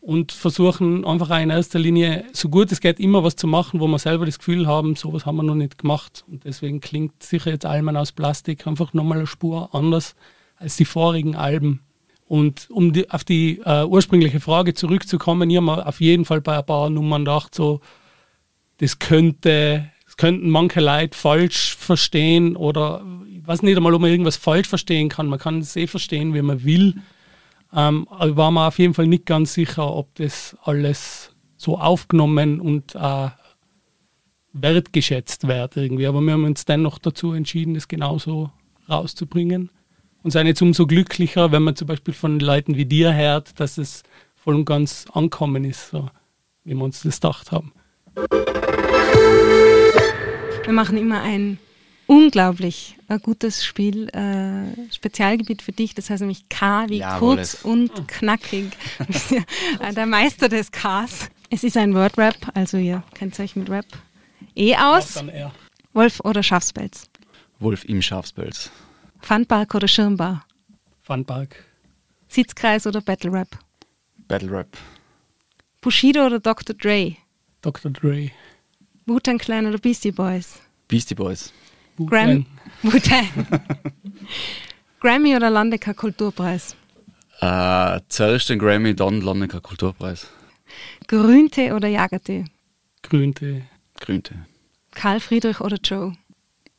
[0.00, 3.80] und versuchen einfach auch in erster Linie, so gut es geht, immer was zu machen,
[3.80, 6.24] wo wir selber das Gefühl haben, sowas haben wir noch nicht gemacht.
[6.26, 10.14] Und deswegen klingt sicher jetzt Almen aus Plastik einfach nochmal eine Spur anders
[10.56, 11.80] als die vorigen Alben.
[12.26, 16.58] Und um die, auf die äh, ursprüngliche Frage zurückzukommen, ich habe auf jeden Fall bei
[16.58, 17.80] ein paar Nummern gedacht, so,
[18.78, 23.04] das könnte, das könnten manche Leute falsch verstehen oder
[23.36, 25.26] ich weiß nicht einmal, ob man irgendwas falsch verstehen kann.
[25.26, 26.94] Man kann es eh verstehen, wie man will.
[27.72, 32.94] Ähm, war mir auf jeden Fall nicht ganz sicher, ob das alles so aufgenommen und
[32.94, 33.28] äh,
[34.52, 36.06] wertgeschätzt wird irgendwie.
[36.06, 38.50] Aber wir haben uns dennoch dazu entschieden, das genauso
[38.88, 39.70] rauszubringen.
[40.22, 43.78] Und sind jetzt umso glücklicher, wenn man zum Beispiel von Leuten wie dir hört, dass
[43.78, 44.02] es
[44.34, 46.10] voll und ganz ankommen ist, so
[46.64, 47.72] wie wir uns das gedacht haben.
[50.64, 51.58] Wir machen immer ein
[52.10, 57.54] unglaublich äh, gutes Spiel, äh, Spezialgebiet für dich, das heißt nämlich K wie Jawohl, kurz
[57.54, 58.70] es- und knackig.
[59.80, 61.30] Äh, Der Meister des Ks.
[61.50, 63.86] Es ist ein Wordrap, also ihr kennt euch mit Rap
[64.56, 65.22] eh aus.
[65.92, 67.04] Wolf oder Schafspelz?
[67.60, 68.70] Wolf im Schafspelz.
[69.20, 70.44] Funpark oder Schirmbar?
[71.02, 71.64] Funpark.
[72.28, 73.48] Sitzkreis oder Battle Rap?
[74.26, 74.76] Battle Rap.
[75.80, 76.74] Bushido oder Dr.
[76.74, 77.16] Dre?
[77.62, 77.90] Dr.
[77.92, 78.30] Dre.
[79.06, 80.60] Wu-Tang Clan oder Beastie Boys?
[80.88, 81.52] Beastie Boys.
[82.06, 82.46] Gram.
[85.00, 86.76] Grammy oder Landecker Kulturpreis?
[87.40, 90.28] Äh, zuerst den Grammy, dann Landecker Kulturpreis.
[91.08, 92.44] Grüntee oder Jagertee?
[93.02, 93.64] Grüntee.
[93.98, 94.36] Grüntee.
[94.92, 96.12] Karl Friedrich oder Joe?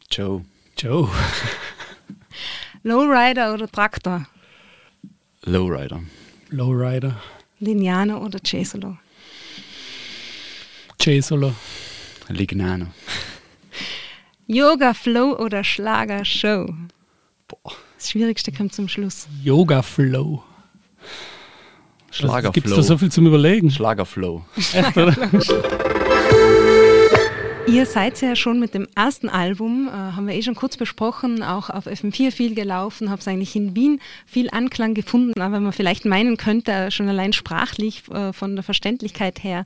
[0.09, 0.45] Joe.
[0.77, 1.09] Joe.
[2.83, 4.27] Lowrider oder Traktor?
[5.43, 6.01] Lowrider.
[6.49, 7.21] Lowrider.
[7.59, 8.97] Lineano oder Cesolo?
[10.99, 11.53] J-Solo.
[12.29, 12.87] Lignano.
[14.53, 16.65] Yoga Flow oder Schlager Show?
[17.47, 17.71] Boah.
[17.97, 19.29] Das Schwierigste kommt zum Schluss.
[19.41, 20.43] Yoga Flow.
[22.51, 23.71] Gibt es da so viel zum Überlegen?
[23.71, 24.43] Schlagerflow.
[24.57, 25.15] Echt, oder?
[27.65, 31.43] Ihr seid ja schon mit dem ersten Album, äh, haben wir eh schon kurz besprochen,
[31.43, 36.03] auch auf FM4 viel gelaufen, habt eigentlich in Wien viel Anklang gefunden, aber man vielleicht
[36.03, 39.63] meinen könnte, schon allein sprachlich äh, von der Verständlichkeit her,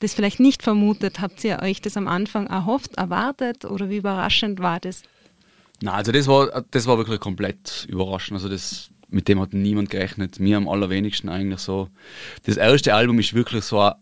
[0.00, 1.20] das vielleicht nicht vermutet.
[1.20, 5.02] Habt ihr euch das am Anfang erhofft, erwartet oder wie überraschend war das?
[5.82, 8.36] Nein, also das war, das war wirklich komplett überraschend.
[8.36, 10.40] Also das, mit dem hat niemand gerechnet.
[10.40, 11.88] Mir am allerwenigsten eigentlich so.
[12.44, 13.94] Das erste Album ist wirklich so ein,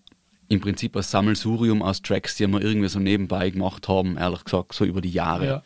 [0.48, 4.72] im Prinzip ein Sammelsurium aus Tracks, die wir irgendwie so nebenbei gemacht haben, ehrlich gesagt,
[4.72, 5.46] so über die Jahre.
[5.46, 5.62] Ja.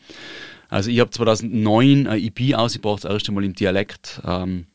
[0.68, 4.20] Also ich habe 2009 ein EP ausgebracht, das erste Mal im Dialekt.
[4.24, 4.66] Ähm,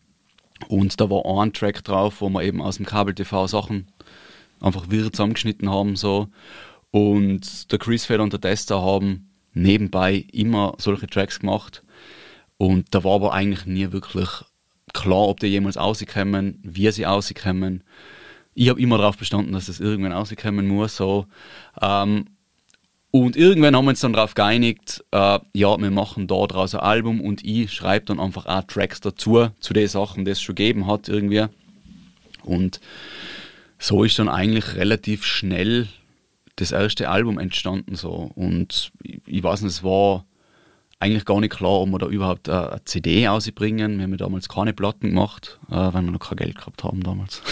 [0.70, 3.88] und da war ein Track drauf, wo wir eben aus dem Kabel-TV Sachen
[4.62, 5.96] einfach wirr zusammengeschnitten haben.
[5.96, 6.28] So.
[6.91, 11.84] Und der Chris Feder und der Tester haben nebenbei immer solche Tracks gemacht.
[12.58, 14.30] Und da war aber eigentlich nie wirklich
[14.93, 17.84] klar, ob die jemals rauskommen, wie sie rauskommen.
[18.54, 20.96] Ich habe immer darauf bestanden, dass das irgendwann rauskommen muss.
[20.96, 21.28] So.
[21.82, 22.26] Ähm,
[23.12, 26.82] und irgendwann haben wir uns dann darauf geeinigt, äh, ja, wir machen da draus ein
[26.82, 30.56] Album und ich schreibe dann einfach auch Tracks dazu, zu den Sachen, die es schon
[30.56, 31.46] gegeben hat irgendwie.
[32.43, 32.80] Und
[33.80, 35.88] so ist dann eigentlich relativ schnell
[36.56, 38.32] das erste Album entstanden so.
[38.36, 40.26] Und ich, ich weiß nicht, es war
[41.00, 43.98] eigentlich gar nicht klar, ob wir da überhaupt eine CD ausbringen.
[43.98, 47.04] Wir haben ja damals keine Platten gemacht, äh, weil wir noch kein Geld gehabt haben
[47.04, 47.44] damals.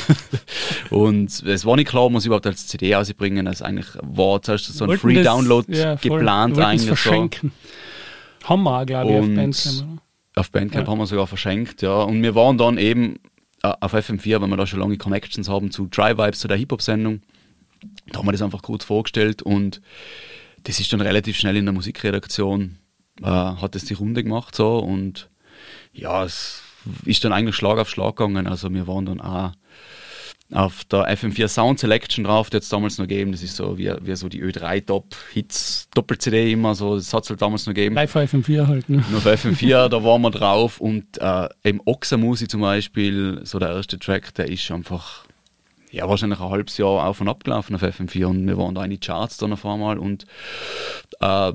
[0.90, 3.46] und es war nicht klar, ob wir es überhaupt als CD ausbringen.
[3.46, 6.88] Es eigentlich war zuerst so ein Free Download ja, geplant eigentlich.
[6.88, 7.52] Verschenken.
[8.42, 8.50] So.
[8.50, 10.02] Haben wir auch, glaube ich, auf Bandcamp.
[10.36, 10.92] Auf Bandcamp ja.
[10.92, 12.02] haben wir sogar verschenkt, ja.
[12.02, 13.20] Und wir waren dann eben
[13.74, 17.22] auf FM4, weil wir da schon lange Connections haben zu Dry Vibes, zu der Hip-Hop-Sendung.
[18.08, 19.82] Da haben wir das einfach kurz vorgestellt und
[20.64, 22.78] das ist dann relativ schnell in der Musikredaktion,
[23.22, 25.30] äh, hat es die Runde gemacht so und
[25.94, 26.64] ja, es
[27.06, 28.48] ist dann eigentlich Schlag auf Schlag gegangen.
[28.48, 29.52] Also wir waren dann auch
[30.52, 33.32] auf der FM4 Sound Selection drauf, die hat es damals noch gegeben.
[33.32, 37.24] Das ist so wie, wie so die Ö3 Top Hits Doppel-CD immer so, das hat
[37.24, 37.96] es halt damals noch gegeben.
[37.96, 39.04] Live FM4 halt, ne?
[39.10, 43.70] Nur auf FM4, da waren wir drauf und äh, im Oxamusi zum Beispiel, so der
[43.70, 45.26] erste Track, der ist einfach
[45.92, 48.84] ja, wahrscheinlich ein halbes Jahr auf und ab gelaufen auf FM4 und wir waren da
[48.84, 50.26] in die Charts dann auf einmal und
[51.22, 51.54] äh,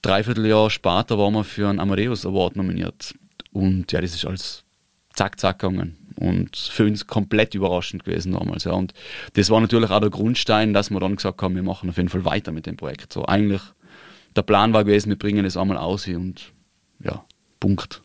[0.00, 3.14] dreiviertel Jahr später waren wir für einen Amadeus Award nominiert
[3.52, 4.64] und ja, das ist alles
[5.12, 8.64] zack, zack gegangen und für uns komplett überraschend gewesen damals.
[8.64, 8.72] Ja.
[8.72, 8.94] Und
[9.34, 12.08] das war natürlich auch der Grundstein, dass wir dann gesagt haben, wir machen auf jeden
[12.08, 13.12] Fall weiter mit dem Projekt.
[13.12, 13.62] So eigentlich
[14.36, 16.52] der Plan war gewesen, wir bringen es einmal aus und
[17.02, 17.24] ja,
[17.58, 18.02] Punkt.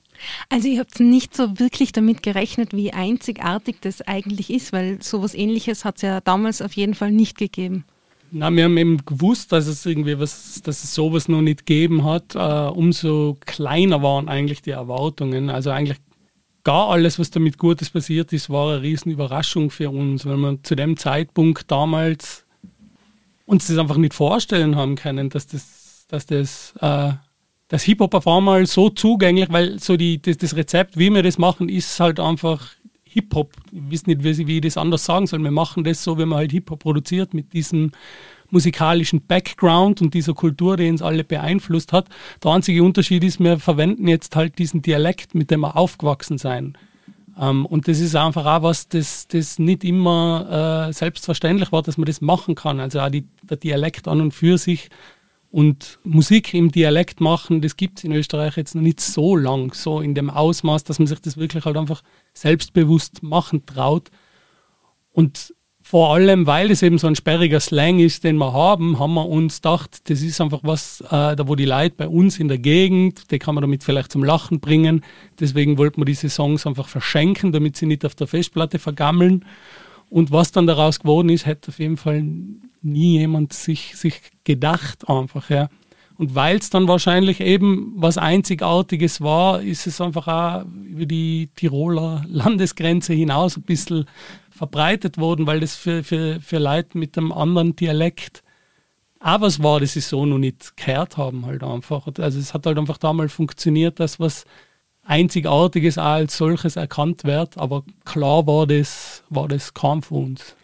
[0.49, 5.36] Also ihr habt nicht so wirklich damit gerechnet, wie einzigartig das eigentlich ist, weil sowas
[5.36, 7.84] ähnliches hat es ja damals auf jeden Fall nicht gegeben.
[8.32, 12.04] Na, wir haben eben gewusst, dass es irgendwie was, dass es sowas noch nicht gegeben
[12.04, 12.36] hat.
[12.36, 15.49] Äh, umso kleiner waren eigentlich die Erwartungen.
[15.49, 15.99] Also eigentlich
[16.65, 20.62] gar alles, was damit Gutes passiert ist, war eine riesen Überraschung für uns, weil wir
[20.63, 22.45] zu dem Zeitpunkt damals
[23.45, 27.13] uns das einfach nicht vorstellen haben können, dass das, dass das äh,
[27.67, 31.38] das Hip-Hop auf einmal so zugänglich, weil so die, das, das Rezept, wie wir das
[31.38, 32.67] machen, ist halt einfach
[33.04, 33.54] Hip-Hop.
[33.71, 35.39] Ich weiß nicht, wie, wie ich das anders sagen soll.
[35.39, 37.91] Wir machen das so, wie man halt Hip-Hop produziert, mit diesem
[38.49, 42.08] musikalischen Background und dieser Kultur, die uns alle beeinflusst hat.
[42.43, 46.77] Der einzige Unterschied ist, wir verwenden jetzt halt diesen Dialekt, mit dem wir aufgewachsen sein.
[47.39, 51.97] Ähm, und das ist einfach auch was, das, das nicht immer äh, selbstverständlich war, dass
[51.97, 52.79] man das machen kann.
[52.79, 54.89] Also auch die, der Dialekt an und für sich
[55.51, 59.73] und Musik im Dialekt machen, das gibt es in Österreich jetzt noch nicht so lang,
[59.73, 62.03] so in dem Ausmaß, dass man sich das wirklich halt einfach
[62.34, 64.12] selbstbewusst machen traut.
[65.13, 65.55] Und
[65.88, 69.30] vor allem, weil es eben so ein sperriger Slang ist, den wir haben, haben wir
[69.30, 72.58] uns gedacht, das ist einfach was, äh, da wo die Leute bei uns in der
[72.58, 75.04] Gegend, die kann man damit vielleicht zum Lachen bringen.
[75.39, 79.45] Deswegen wollten wir diese Songs einfach verschenken, damit sie nicht auf der Festplatte vergammeln.
[80.10, 82.24] Und was dann daraus geworden ist, hätte auf jeden Fall
[82.82, 85.52] nie jemand sich, sich gedacht einfach.
[85.52, 85.69] Ja.
[86.17, 91.50] Und weil es dann wahrscheinlich eben was Einzigartiges war, ist es einfach auch über die
[91.56, 94.06] Tiroler Landesgrenze hinaus ein bisschen
[94.56, 98.44] verbreitet worden, weil das für, für, für Leute mit einem anderen Dialekt
[99.20, 102.08] auch was war, das sie so noch nicht gehört haben halt einfach.
[102.20, 104.46] Also es hat halt einfach damals funktioniert, dass was
[105.04, 110.56] Einzigartiges auch als solches erkannt wird, aber klar war das, war das kaum für uns.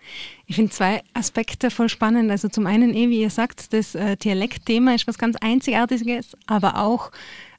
[0.45, 2.29] Ich finde zwei Aspekte voll spannend.
[2.29, 6.77] Also zum einen, eh, wie ihr sagt, das äh, Dialektthema ist was ganz Einzigartiges, aber
[6.77, 7.11] auch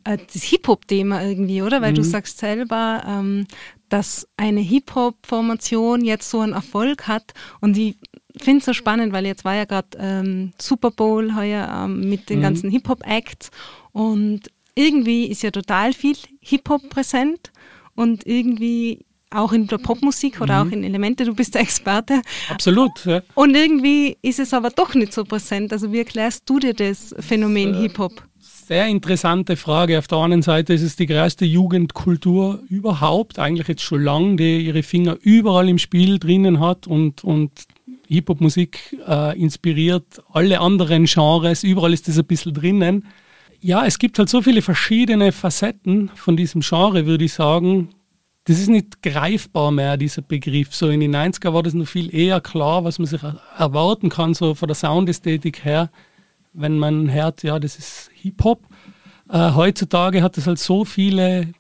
[0.05, 1.83] äh, das Hip-Hop-Thema irgendwie, oder?
[1.83, 1.97] Weil mhm.
[1.97, 3.47] du sagst selber, ähm,
[3.93, 7.97] dass eine Hip-Hop-Formation jetzt so einen Erfolg hat und ich
[8.39, 12.31] finde es so spannend, weil jetzt war ja gerade ähm, Super Bowl heuer ähm, mit
[12.31, 12.43] den mhm.
[12.43, 13.51] ganzen Hip-Hop-Acts
[13.93, 17.53] und irgendwie ist ja total viel Hip-Hop präsent
[17.95, 20.69] und irgendwie auch in der Popmusik oder mhm.
[20.69, 22.23] auch in Elemente, du bist der Experte.
[22.49, 23.05] Absolut.
[23.05, 23.23] Ja.
[23.35, 25.73] Und irgendwie ist es aber doch nicht so präsent.
[25.73, 28.23] Also wie erklärst du dir das Phänomen Hip-Hop?
[28.73, 29.99] Sehr interessante Frage.
[29.99, 34.65] Auf der einen Seite ist es die größte Jugendkultur überhaupt, eigentlich jetzt schon lange, die
[34.65, 37.51] ihre Finger überall im Spiel drinnen hat und, und
[38.09, 43.07] Hip-Hop-Musik äh, inspiriert alle anderen Genres, überall ist das ein bisschen drinnen
[43.61, 47.91] ja, es gibt halt so viele verschiedene Facetten von diesem Genre, würde ich sagen.
[48.45, 50.75] Das ist nicht greifbar mehr, dieser Begriff.
[50.75, 54.35] So in den 90er war das noch viel eher klar, was man sich erwarten kann,
[54.35, 55.91] so von der Soundästhetik her,
[56.53, 58.67] wenn man hört, ja, das ist Hip-Hop.
[59.29, 61.53] Äh, heutzutage hat es halt so viele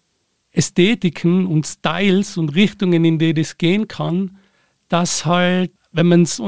[0.51, 4.39] Ästhetiken und Styles und Richtungen, in die das gehen kann,
[4.89, 6.43] dass halt, wenn man es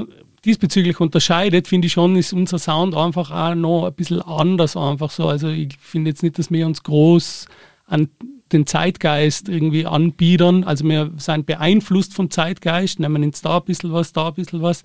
[0.45, 5.11] diesbezüglich unterscheidet, finde ich schon, ist unser Sound einfach auch noch ein bisschen anders einfach
[5.11, 5.29] so.
[5.29, 7.47] Also ich finde jetzt nicht, dass wir uns groß
[7.87, 8.09] an
[8.53, 10.65] den Zeitgeist irgendwie anbiedern.
[10.65, 14.61] Also wir sind beeinflusst vom Zeitgeist, nehmen jetzt da ein bisschen was, da ein bisschen
[14.61, 14.83] was.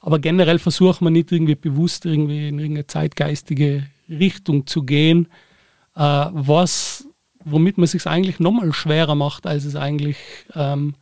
[0.00, 5.28] Aber generell versuchen wir nicht irgendwie bewusst irgendwie in irgendeine zeitgeistige Richtung zu gehen,
[5.96, 7.06] äh, was,
[7.44, 10.16] womit man sich eigentlich nochmal schwerer macht, als es eigentlich
[10.54, 10.94] ähm,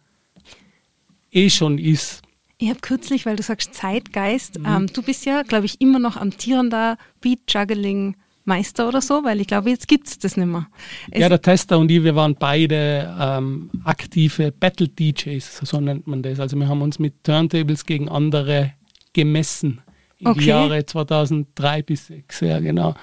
[1.31, 2.23] eh schon ist.
[2.59, 4.67] Ich habe kürzlich, weil du sagst Zeitgeist, mhm.
[4.67, 9.25] ähm, du bist ja, glaube ich, immer noch amtierender Beat-Juggling Meister oder so?
[9.25, 10.67] Weil ich glaube, jetzt gibt es das nicht mehr.
[11.11, 16.23] Es ja, der Tester und ich, wir waren beide ähm, aktive Battle-DJs, so nennt man
[16.23, 16.41] das.
[16.41, 18.73] Also wir haben uns mit Turntables gegen andere
[19.17, 19.81] gemessen
[20.19, 20.39] in Okay.
[20.41, 22.95] die Jahre 2003 bis 2006, ja genau.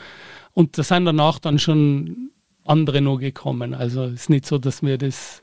[0.54, 2.30] Und da sind danach dann schon
[2.66, 3.74] andere noch gekommen.
[3.74, 5.42] Also es ist nicht so, dass wir das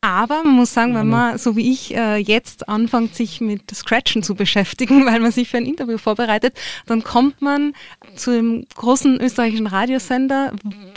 [0.00, 4.22] Aber man muss sagen, wenn man, so wie ich, äh, jetzt anfängt, sich mit Scratchen
[4.22, 6.54] zu beschäftigen, weil man sich für ein Interview vorbereitet,
[6.86, 7.72] dann kommt man
[8.14, 10.52] zu dem großen österreichischen Radiosender.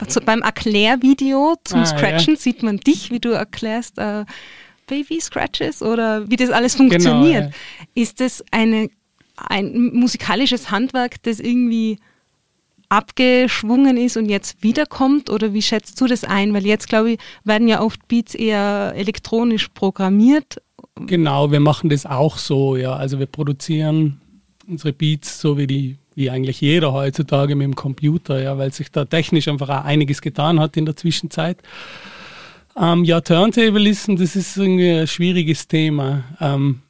[0.07, 4.25] Zu, beim Erklärvideo zum Ah, Scratchen sieht man dich, wie du erklärst, äh,
[4.87, 7.45] Baby Scratches oder wie das alles funktioniert.
[7.53, 8.01] ja.
[8.03, 8.89] Ist das eine,
[9.49, 11.97] ein musikalisches Handwerk, das irgendwie
[12.91, 15.29] abgeschwungen ist und jetzt wiederkommt?
[15.29, 16.53] Oder wie schätzt du das ein?
[16.53, 20.61] Weil jetzt, glaube ich, werden ja oft Beats eher elektronisch programmiert.
[20.95, 22.93] Genau, wir machen das auch so, ja.
[22.93, 24.19] Also wir produzieren
[24.67, 28.91] unsere Beats so wie die, wie eigentlich jeder heutzutage mit dem Computer, ja, weil sich
[28.91, 31.57] da technisch einfach auch einiges getan hat in der Zwischenzeit.
[32.77, 36.23] Ähm, ja, Turntablism, das ist irgendwie ein schwieriges Thema.
[36.39, 36.81] Ähm,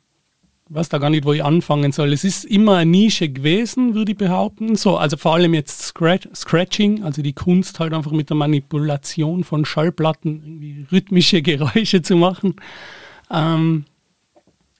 [0.73, 2.13] weiß da gar nicht, wo ich anfangen soll.
[2.13, 4.75] Es ist immer eine Nische gewesen, würde ich behaupten.
[4.75, 9.43] So, also vor allem jetzt Scratch, Scratching, also die Kunst halt einfach mit der Manipulation
[9.43, 12.55] von Schallplatten irgendwie rhythmische Geräusche zu machen.
[13.29, 13.85] Ähm,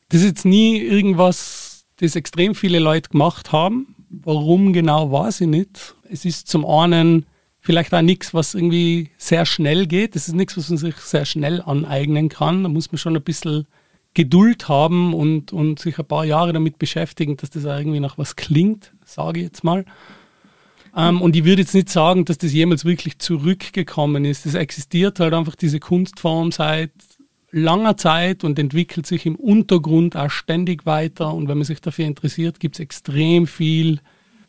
[0.09, 3.95] das ist jetzt nie irgendwas, das extrem viele Leute gemacht haben.
[4.09, 5.95] Warum genau, weiß ich nicht.
[6.09, 7.25] Es ist zum einen
[7.59, 10.15] vielleicht auch nichts, was irgendwie sehr schnell geht.
[10.15, 12.63] Das ist nichts, was man sich sehr schnell aneignen kann.
[12.63, 13.67] Da muss man schon ein bisschen
[14.13, 18.35] Geduld haben und, und sich ein paar Jahre damit beschäftigen, dass das irgendwie nach was
[18.35, 19.85] klingt, sage ich jetzt mal.
[20.95, 24.45] Ähm, und ich würde jetzt nicht sagen, dass das jemals wirklich zurückgekommen ist.
[24.45, 26.91] Es existiert halt einfach diese Kunstform seit
[27.51, 31.33] langer Zeit und entwickelt sich im Untergrund auch ständig weiter.
[31.33, 33.99] Und wenn man sich dafür interessiert, gibt es extrem viel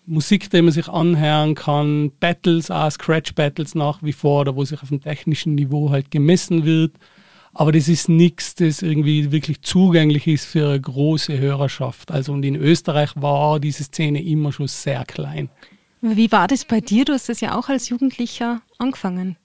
[0.07, 4.83] Musik, die man sich anhören kann, Battles, auch Scratch-Battles nach wie vor, da wo sich
[4.83, 6.92] auf dem technischen Niveau halt gemessen wird.
[7.55, 12.11] Aber das ist nichts, das irgendwie wirklich zugänglich ist für eine große Hörerschaft.
[12.11, 15.51] Also und in Österreich war diese Szene immer schon sehr klein.
[16.01, 17.05] Wie war das bei dir?
[17.05, 19.37] Du hast das ja auch als Jugendlicher angefangen.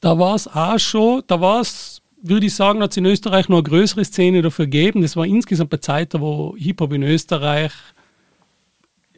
[0.00, 3.48] Da war es auch schon, da war es, würde ich sagen, hat es in Österreich
[3.48, 5.02] noch eine größere Szene dafür gegeben.
[5.02, 7.72] Das war insgesamt eine Zeit, da wo Hip-Hop in Österreich,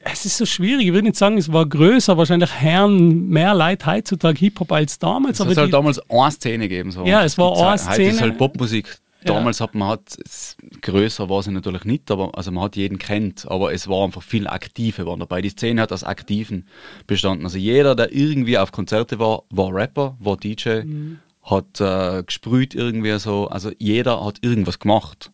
[0.05, 3.87] es ist so schwierig, ich würde nicht sagen, es war größer, wahrscheinlich Herren mehr Leute
[3.87, 5.41] heutzutage Hip-Hop als damals.
[5.41, 6.91] Es hat halt damals eine Szene gegeben.
[6.91, 7.05] So.
[7.05, 8.21] Ja, es war eine Zeit- Heute ist Szene.
[8.31, 8.99] halt Popmusik.
[9.25, 9.35] Ja.
[9.35, 12.99] Damals hat man halt, es- größer war sie natürlich nicht, aber also man hat jeden
[12.99, 15.43] kennt, aber es war einfach viel Aktive waren dabei.
[15.43, 16.67] Die Szene hat aus Aktiven
[17.09, 17.45] bestanden.
[17.45, 21.19] Also jeder, der irgendwie auf Konzerte war, war Rapper, war DJ, Mhm.
[21.43, 23.49] hat äh, gesprüht irgendwie so.
[23.49, 25.33] Also jeder hat irgendwas gemacht.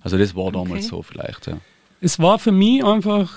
[0.00, 0.88] Also das war damals Okay.
[0.90, 1.56] so vielleicht, ja.
[2.00, 3.32] es war für mich einfach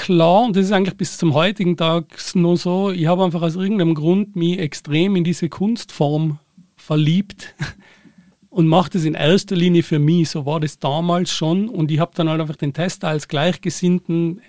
[0.00, 3.56] klar, und das ist eigentlich bis zum heutigen Tag nur so, ich habe einfach aus
[3.56, 6.38] irgendeinem Grund mich extrem in diese Kunstform
[6.74, 7.54] verliebt
[8.50, 10.30] und mache das in erster Linie für mich.
[10.30, 11.68] So war das damals schon.
[11.68, 14.40] Und ich habe dann halt einfach den Tester als Gleichgesinnten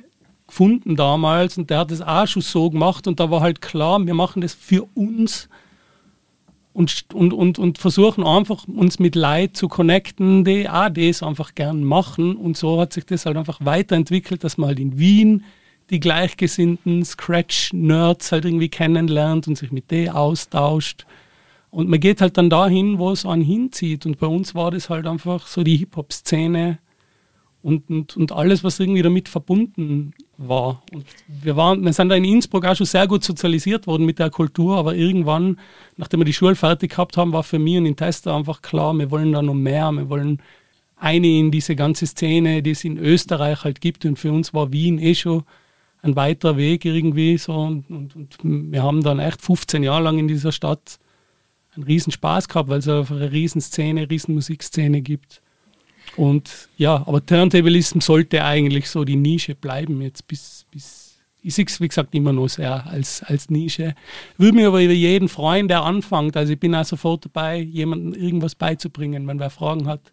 [0.47, 1.57] gefunden damals.
[1.57, 3.05] Und der hat es auch schon so gemacht.
[3.05, 5.49] Und da war halt klar, wir machen das für uns
[6.73, 11.53] und, und, und, und versuchen einfach uns mit Leuten zu connecten, die auch das einfach
[11.53, 12.35] gern machen.
[12.35, 15.43] Und so hat sich das halt einfach weiterentwickelt, dass man halt in Wien
[15.89, 21.05] die gleichgesinnten Scratch-Nerds halt irgendwie kennenlernt und sich mit denen austauscht.
[21.69, 24.05] Und man geht halt dann dahin, wo es einen hinzieht.
[24.05, 26.79] Und bei uns war das halt einfach so die Hip-Hop-Szene
[27.63, 30.81] und, und, und alles, was irgendwie damit verbunden war.
[30.91, 34.19] Und wir, waren, wir sind da in Innsbruck auch schon sehr gut sozialisiert worden mit
[34.19, 35.59] der Kultur, aber irgendwann,
[35.97, 38.93] nachdem wir die Schule fertig gehabt haben, war für mich und den Tester einfach klar,
[38.93, 40.41] wir wollen da noch mehr, wir wollen
[41.01, 44.05] eine in diese ganze Szene, die es in Österreich halt gibt.
[44.05, 45.43] Und für uns war Wien eh schon
[46.03, 47.53] ein weiter Weg irgendwie so.
[47.53, 50.99] Und, und, und wir haben dann echt 15 Jahre lang in dieser Stadt
[51.75, 55.41] einen riesen Spaß gehabt, weil es einfach eine Riesenszene, Riesenmusikszene gibt.
[56.17, 61.11] Und ja, aber Turntablism sollte eigentlich so die Nische bleiben jetzt bis, bis
[61.43, 63.95] ich sehe es, wie gesagt, immer noch sehr als, als Nische.
[64.37, 66.37] Würde mich aber über jeden freuen, der anfängt.
[66.37, 70.11] Also ich bin auch sofort dabei, jemandem irgendwas beizubringen, wenn wer Fragen hat.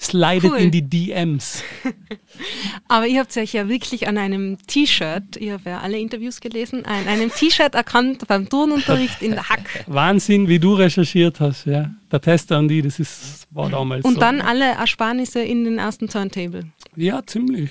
[0.00, 0.58] Slidet Cool.
[0.58, 1.62] in die DMs.
[2.88, 6.86] Aber ihr habt euch ja wirklich an einem T-Shirt, ihr habt ja alle Interviews gelesen,
[6.86, 9.84] an einem T-Shirt erkannt beim Turnunterricht in der Hack.
[9.86, 11.90] Wahnsinn, wie du recherchiert hast, ja.
[12.10, 14.20] Der Tester und die, das ist, war damals Und so.
[14.20, 16.64] dann alle Ersparnisse in den ersten Turntable.
[16.96, 17.70] Ja, ziemlich.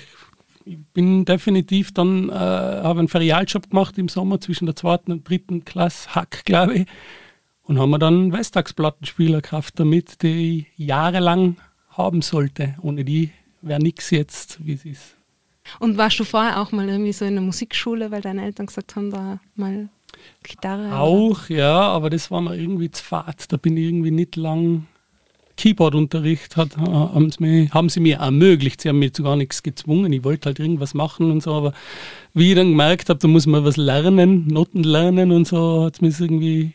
[0.64, 5.28] Ich bin definitiv dann, äh, habe einen Ferialjob gemacht im Sommer zwischen der zweiten und
[5.28, 6.86] dritten Klasse, Hack, glaube ich.
[7.62, 11.56] Und haben wir dann Westtagsplattenspieler gekauft damit, die ich jahrelang
[11.90, 12.74] haben sollte.
[12.82, 13.30] Ohne die
[13.62, 15.16] wäre nichts jetzt, wie es ist.
[15.78, 18.96] Und warst du vorher auch mal irgendwie so in der Musikschule, weil deine Eltern gesagt
[18.96, 19.88] haben, da mal
[20.42, 20.96] Gitarre?
[20.98, 23.52] Auch, ja, aber das war mir irgendwie zu fad.
[23.52, 24.86] Da bin ich irgendwie nicht lang.
[25.56, 28.80] Keyboardunterricht hat, haben, sie mir, haben sie mir ermöglicht.
[28.80, 30.10] Sie haben mir zu gar nichts gezwungen.
[30.10, 31.74] Ich wollte halt irgendwas machen und so, aber
[32.32, 35.96] wie ich dann gemerkt habe, da muss man was lernen, Noten lernen und so, hat
[35.96, 36.72] es mich irgendwie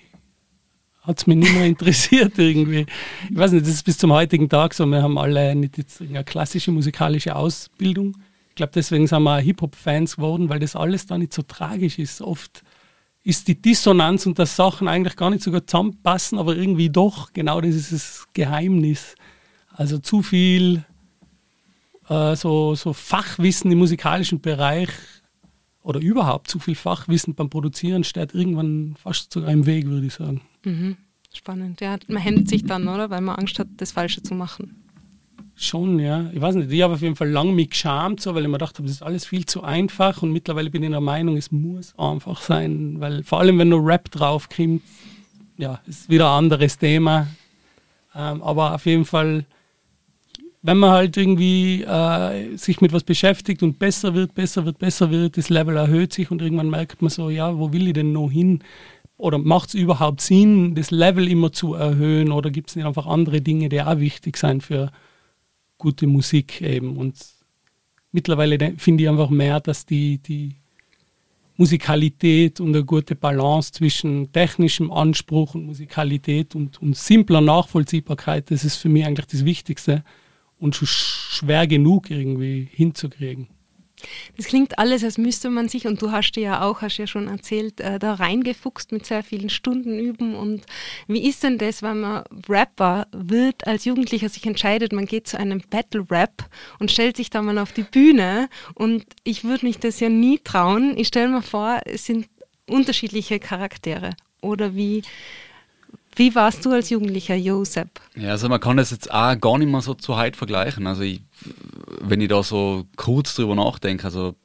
[1.06, 2.86] hat es mich nicht mehr interessiert irgendwie.
[3.30, 4.86] Ich weiß nicht, das ist bis zum heutigen Tag so.
[4.86, 8.18] Wir haben alle nicht jetzt eine klassische musikalische Ausbildung.
[8.49, 12.22] Ich glaube, deswegen sind wir Hip-Hop-Fans geworden, weil das alles da nicht so tragisch ist.
[12.22, 12.64] Oft
[13.24, 17.34] ist die Dissonanz und das Sachen eigentlich gar nicht so gut zusammenpassen, aber irgendwie doch.
[17.34, 19.16] Genau das ist das Geheimnis.
[19.70, 20.86] Also zu viel
[22.08, 24.89] äh, so, so Fachwissen im musikalischen Bereich
[25.86, 30.14] oder überhaupt zu viel Fachwissen beim Produzieren steht irgendwann fast sogar im Weg, würde ich
[30.14, 30.42] sagen.
[30.64, 30.98] Mhm.
[31.32, 31.80] Spannend.
[31.80, 33.10] Ja, man hemmt sich dann, oder?
[33.10, 34.82] Weil man Angst hat, das Falsche zu machen.
[35.56, 36.30] Schon, ja.
[36.34, 38.58] Ich weiß nicht, ich habe auf jeden Fall lange mich geschämt, so, weil ich mir
[38.58, 41.52] gedacht habe, das ist alles viel zu einfach und mittlerweile bin ich der Meinung, es
[41.52, 44.82] muss einfach sein, weil vor allem, wenn nur Rap draufkommt,
[45.58, 47.28] ja, ist wieder ein anderes Thema.
[48.16, 49.46] Ähm, aber auf jeden Fall,
[50.66, 55.11] wenn man halt irgendwie äh, sich mit was beschäftigt und besser wird, besser wird, besser
[55.11, 58.13] wird, das Level erhöht sich und irgendwann merkt man so, ja, wo will ich denn
[58.13, 58.63] noch hin?
[59.18, 62.32] Oder macht es überhaupt Sinn, das Level immer zu erhöhen?
[62.32, 64.91] Oder gibt es nicht einfach andere Dinge, die auch wichtig sind für
[65.78, 66.97] gute Musik eben?
[66.97, 67.16] Und
[68.11, 70.55] mittlerweile finde ich einfach mehr, dass die, die
[71.57, 78.66] Musikalität und eine gute Balance zwischen technischem Anspruch und Musikalität und, und simpler Nachvollziehbarkeit, das
[78.66, 80.03] ist für mich eigentlich das Wichtigste
[80.60, 83.47] und schon schwer genug irgendwie hinzukriegen.
[84.38, 87.28] Das klingt alles, als müsste man sich, und du hast ja auch, hast ja schon
[87.28, 90.36] erzählt, äh, da reingefuchst mit sehr vielen Stunden üben.
[90.36, 90.66] Und
[91.08, 95.39] wie ist denn das, wenn man Rapper wird, als Jugendlicher sich entscheidet, man geht zu
[95.39, 96.49] einem Battle-Rap
[96.80, 98.49] und stellt sich da mal auf die Bühne?
[98.74, 100.97] Und ich würde mich das ja nie trauen.
[100.97, 102.28] Ich stelle mir vor, es sind
[102.70, 104.12] unterschiedliche Charaktere.
[104.41, 105.01] Oder wie,
[106.16, 107.89] wie warst du als Jugendlicher, Josep?
[108.16, 110.88] Ja, also man kann das jetzt auch gar nicht mehr so zu heute vergleichen.
[110.88, 111.22] Also ich,
[112.01, 114.36] wenn ich da so kurz drüber nachdenke, also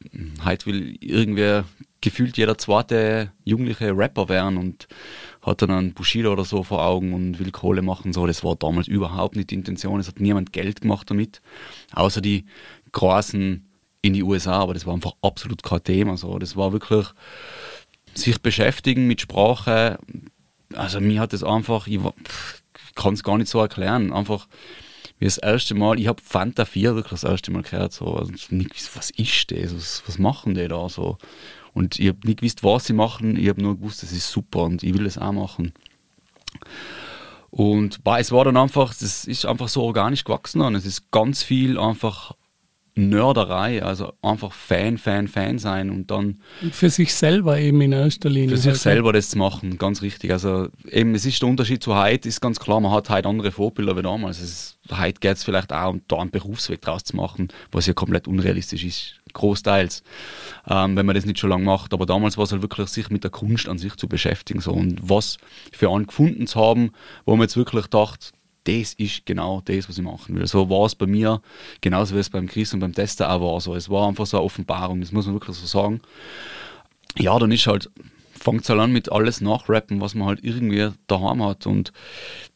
[0.44, 1.64] heute will irgendwer
[2.00, 4.88] gefühlt jeder zweite jugendliche Rapper werden und
[5.42, 8.12] hat dann einen Bushido oder so vor Augen und will Kohle machen.
[8.12, 10.00] So, das war damals überhaupt nicht die Intention.
[10.00, 11.40] Es hat niemand Geld gemacht damit,
[11.92, 12.46] außer die
[12.92, 13.66] Großen
[14.02, 14.60] in die USA.
[14.60, 16.16] Aber das war einfach absolut kein Thema.
[16.16, 17.06] So, das war wirklich
[18.14, 19.98] sich beschäftigen mit Sprache,
[20.74, 22.00] also mir hat das einfach, ich
[22.94, 24.46] kann es gar nicht so erklären, einfach
[25.18, 28.32] wie das erste Mal, ich habe Fanta 4 wirklich das erste Mal gehört, so, also
[28.50, 31.18] nicht, was ist das, was, was machen die da so?
[31.74, 34.62] Und ich habe nicht gewusst, was sie machen, ich habe nur gewusst, das ist super
[34.62, 35.72] und ich will das auch machen.
[37.50, 41.42] Und es war dann einfach, das ist einfach so organisch gewachsen und es ist ganz
[41.42, 42.32] viel einfach
[42.94, 46.40] Nörderei, also einfach Fan, Fan, Fan sein und dann.
[46.72, 48.50] Für sich selber eben in erster Linie.
[48.50, 48.80] Für sich halt.
[48.80, 50.32] selber das zu machen, ganz richtig.
[50.32, 53.52] Also eben, es ist der Unterschied zu heute, ist ganz klar, man hat heute andere
[53.52, 54.40] Vorbilder wie damals.
[54.40, 57.92] Es heute geht es vielleicht auch um da einen Berufsweg draus zu machen, was ja
[57.92, 60.02] komplett unrealistisch ist, großteils,
[60.68, 61.92] ähm, wenn man das nicht schon lange macht.
[61.92, 64.72] Aber damals war es halt wirklich, sich mit der Kunst an sich zu beschäftigen so
[64.72, 65.38] und was
[65.72, 66.90] für einen gefunden zu haben,
[67.24, 68.28] wo man jetzt wirklich dachte,
[68.64, 70.46] das ist genau das, was ich machen will.
[70.46, 71.40] So war es bei mir,
[71.80, 73.60] genauso wie es beim Chris und beim Tester auch war.
[73.60, 76.00] So, es war einfach so eine Offenbarung, das muss man wirklich so sagen.
[77.16, 77.90] Ja, dann ist halt,
[78.32, 81.66] fängt es halt an mit alles nachrappen, was man halt irgendwie daheim hat.
[81.66, 81.92] Und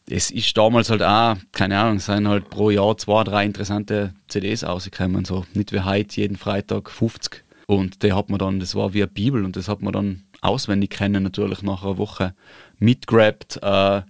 [0.08, 4.14] es ist damals halt auch, keine Ahnung, es sind halt pro Jahr zwei, drei interessante
[4.28, 5.24] CDs rausgekommen.
[5.24, 7.42] So nicht wie heute, jeden Freitag 50.
[7.66, 10.22] Und der hat man dann, das war wie eine Bibel und das hat man dann
[10.42, 12.34] auswendig kennen, natürlich nach einer Woche
[12.78, 13.58] mitgrabt.
[13.62, 14.02] Äh,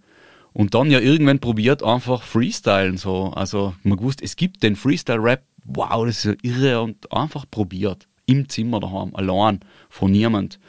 [0.55, 3.33] und dann ja irgendwann probiert einfach Freestylen so.
[3.35, 8.07] Also man gewusst, es gibt den Freestyle-Rap, wow, das ist ja irre und einfach probiert.
[8.27, 10.61] Im Zimmer daheim, allein, von niemand.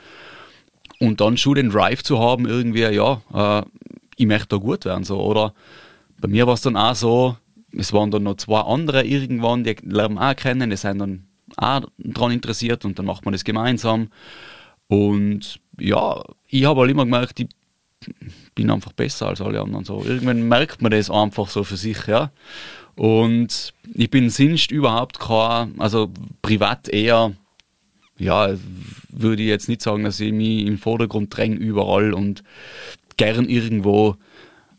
[1.00, 3.64] Und dann schon den Drive zu haben, irgendwie, ja, äh,
[4.18, 5.22] ich möchte da gut werden, so.
[5.22, 5.54] Oder
[6.20, 7.38] bei mir war es dann auch so,
[7.72, 11.28] es waren dann noch zwei andere irgendwann, die lernen auch kennen, die sind dann
[11.58, 14.10] auch daran interessiert und dann macht man das gemeinsam.
[14.88, 17.50] Und ja, ich habe halt immer gemerkt, ich
[18.54, 19.86] bin einfach besser als alle anderen.
[19.86, 20.04] So.
[20.04, 22.32] Irgendwann merkt man das einfach so für sich, ja.
[22.96, 27.34] Und ich bin sonst überhaupt kein, also privat eher,
[28.18, 28.56] ja,
[29.10, 32.44] würde ich jetzt nicht sagen, dass ich mich im Vordergrund dränge überall und
[33.18, 34.16] gern irgendwo,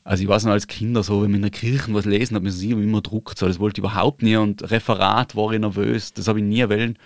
[0.02, 2.42] also ich weiß noch als Kinder so, wenn wir in der Kirche was lesen, hat
[2.42, 6.14] man sich immer druckt, so, das wollte ich überhaupt nie und Referat war ich nervös,
[6.14, 6.98] das habe ich nie wollen.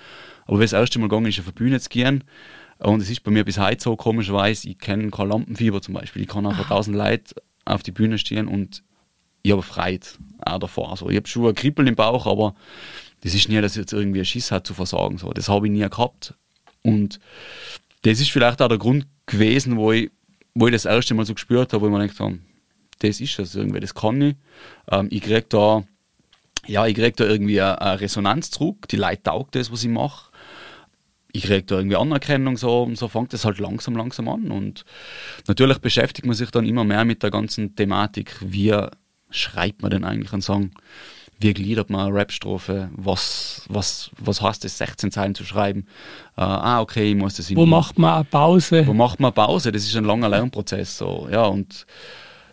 [0.47, 2.23] Aber wenn das erste Mal gegangen ist, auf die Bühne zu gehen,
[2.81, 6.22] und es ist bei mir bis heute so, komischerweise, ich kenne kein Lampenfieber zum Beispiel.
[6.22, 8.83] Ich kann einfach tausend Leute auf die Bühne stehen und
[9.43, 10.07] ich habe Freude
[10.41, 10.91] auch davor.
[10.91, 12.55] Also ich habe schon ein Kribbeln im Bauch, aber
[13.22, 15.18] das ist nie, dass ich jetzt irgendwie Schiss hat zu versagen.
[15.18, 15.31] So.
[15.33, 16.35] Das habe ich nie gehabt.
[16.83, 17.20] Und
[18.03, 20.11] das ist vielleicht auch der Grund gewesen, wo ich,
[20.55, 22.39] wo ich das erste Mal so gespürt habe, wo ich mir gedacht habe,
[23.01, 24.37] das ist das irgendwie, das kann ich.
[24.91, 25.85] Ähm, ich krieg da,
[26.66, 29.91] ja, ich krieg da irgendwie eine, eine Resonanz zurück, die Leute taugt das, was ich
[29.91, 30.30] mache.
[31.33, 34.51] Ich krieg da irgendwie Anerkennung, so, und so fängt das halt langsam, langsam an.
[34.51, 34.85] Und
[35.47, 38.76] natürlich beschäftigt man sich dann immer mehr mit der ganzen Thematik, wie
[39.31, 40.70] schreibt man denn eigentlich einen Song?
[41.39, 42.91] Wie gliedert man eine Rapstrophe?
[42.95, 45.87] Was, was, was heißt es, 16 Zeilen zu schreiben?
[46.37, 48.87] Äh, ah, okay, ich muss das in Wo macht man eine Pause?
[48.87, 49.72] Wo macht man Pause?
[49.72, 50.99] Das ist ein langer Lernprozess.
[50.99, 51.28] So.
[51.33, 51.87] Ja, und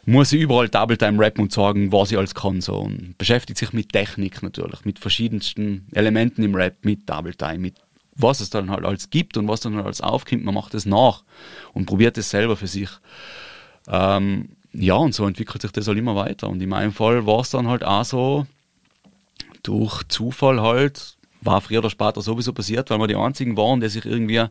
[0.06, 2.62] muss ich überall Double Time rappen und sagen, was ich alles kann.
[2.62, 2.76] So.
[2.78, 7.76] Und beschäftigt sich mit Technik natürlich, mit verschiedensten Elementen im Rap, mit Double Time, mit
[8.18, 10.44] was es dann halt alles gibt und was dann halt alles aufkommt.
[10.44, 11.24] Man macht es nach
[11.74, 12.90] und probiert es selber für sich.
[13.88, 16.50] Ähm, ja, und so entwickelt sich das halt immer weiter.
[16.50, 18.48] Und in meinem Fall war es dann halt auch so,
[19.64, 23.90] durch Zufall halt, war früher oder später sowieso passiert, weil wir die einzigen waren, die
[23.90, 24.46] sich irgendwie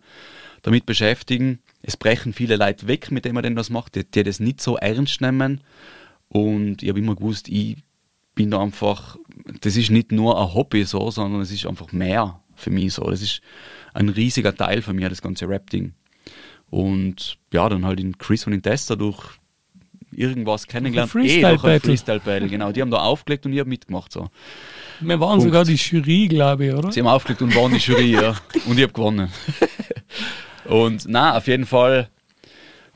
[0.62, 1.60] damit beschäftigen.
[1.82, 4.60] Es brechen viele Leute weg, mit denen man denn das macht, die, die das nicht
[4.60, 5.60] so ernst nehmen.
[6.28, 7.78] Und ich habe immer gewusst, ich
[8.34, 9.16] bin da einfach,
[9.60, 13.08] das ist nicht nur ein Hobby so, sondern es ist einfach mehr für mich so.
[13.08, 13.40] Das ist
[13.94, 15.94] ein riesiger Teil von mir, das ganze Rap-Ding.
[16.70, 19.38] Und ja, dann halt in Chris und in Tester durch
[20.12, 21.10] irgendwas kennengelernt.
[21.10, 21.80] Freestyle eh, durch ein Battle.
[21.80, 22.72] Freestyle Battle, genau.
[22.72, 24.12] Die haben da aufgelegt und ich habe mitgemacht.
[24.12, 24.28] So.
[25.00, 25.44] Wir waren Punkt.
[25.44, 26.90] sogar die Jury, glaube ich, oder?
[26.90, 28.30] Sie haben aufgelegt und waren die Jury, ja.
[28.66, 29.30] Und ich habe gewonnen.
[30.64, 32.08] und na, auf jeden Fall,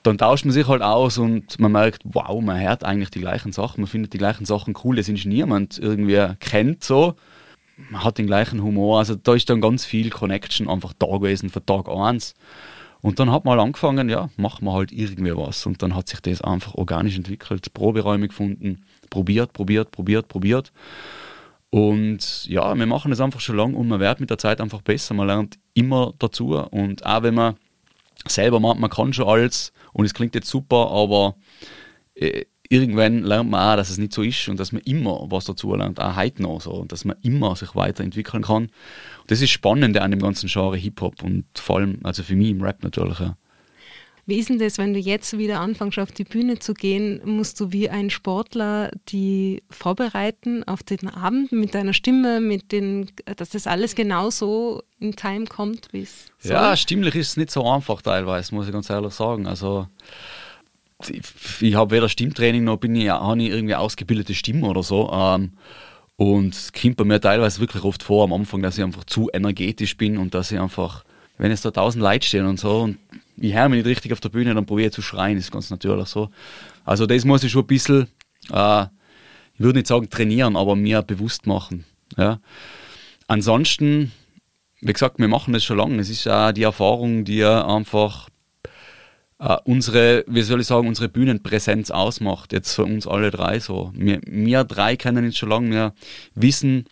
[0.02, 3.52] dann tauscht man sich halt aus und man merkt, wow, man hört eigentlich die gleichen
[3.52, 7.14] Sachen, man findet die gleichen Sachen cool, das ist niemand irgendwie kennt so.
[7.90, 11.50] Man hat den gleichen Humor, also da ist dann ganz viel Connection einfach da gewesen
[11.50, 12.34] von Tag 1.
[13.02, 15.64] Und dann hat man halt angefangen, ja, machen wir halt irgendwie was.
[15.64, 20.72] Und dann hat sich das einfach organisch entwickelt, Proberäume gefunden, probiert, probiert, probiert, probiert.
[21.70, 24.82] Und ja, wir machen es einfach schon lange und man wird mit der Zeit einfach
[24.82, 25.14] besser.
[25.14, 26.56] Man lernt immer dazu.
[26.56, 27.56] Und auch wenn man
[28.26, 31.36] selber meint, man kann schon alles und es klingt jetzt super, aber
[32.14, 35.44] äh, irgendwann lernt man auch, dass es nicht so ist und dass man immer was
[35.44, 38.64] dazu lernt, auch heute noch so, und dass man immer sich weiterentwickeln kann.
[38.64, 42.50] Und das ist spannend an dem ganzen Genre Hip-Hop und vor allem, also für mich
[42.50, 43.18] im Rap natürlich.
[43.18, 43.36] Ja.
[44.26, 47.20] Wie ist denn das, wenn du jetzt wieder anfängst, auf die Bühne zu gehen?
[47.24, 53.10] Musst du wie ein Sportler die vorbereiten auf den Abend mit deiner Stimme, mit den,
[53.36, 56.52] dass das alles genau so in Time kommt, wie es soll?
[56.52, 59.48] Ja, stimmlich ist es nicht so einfach teilweise, muss ich ganz ehrlich sagen.
[59.48, 59.88] Also
[61.60, 65.10] ich, habe weder Stimmtraining noch bin ich, habe ich irgendwie ausgebildete Stimme oder so.
[65.12, 65.52] Ähm,
[66.16, 69.30] und es kommt bei mir teilweise wirklich oft vor am Anfang, dass ich einfach zu
[69.32, 71.04] energetisch bin und dass ich einfach,
[71.38, 72.98] wenn es da tausend Leute stehen und so und
[73.38, 75.70] ich höre mich nicht richtig auf der Bühne, dann probiere ich zu schreien, ist ganz
[75.70, 76.28] natürlich so.
[76.84, 78.08] Also das muss ich schon ein bisschen,
[78.52, 78.82] äh,
[79.54, 81.86] ich würde nicht sagen trainieren, aber mir bewusst machen.
[82.18, 82.40] Ja.
[83.26, 84.12] Ansonsten,
[84.80, 86.00] wie gesagt, wir machen das schon lange.
[86.00, 88.28] Es ist auch die Erfahrung, die einfach
[89.40, 92.52] äh, unsere, wie soll ich sagen, unsere Bühnenpräsenz ausmacht.
[92.52, 93.90] Jetzt für uns alle drei so.
[93.94, 95.70] Wir, wir drei kennen uns schon lange.
[95.70, 95.92] Wir
[96.34, 96.84] wissen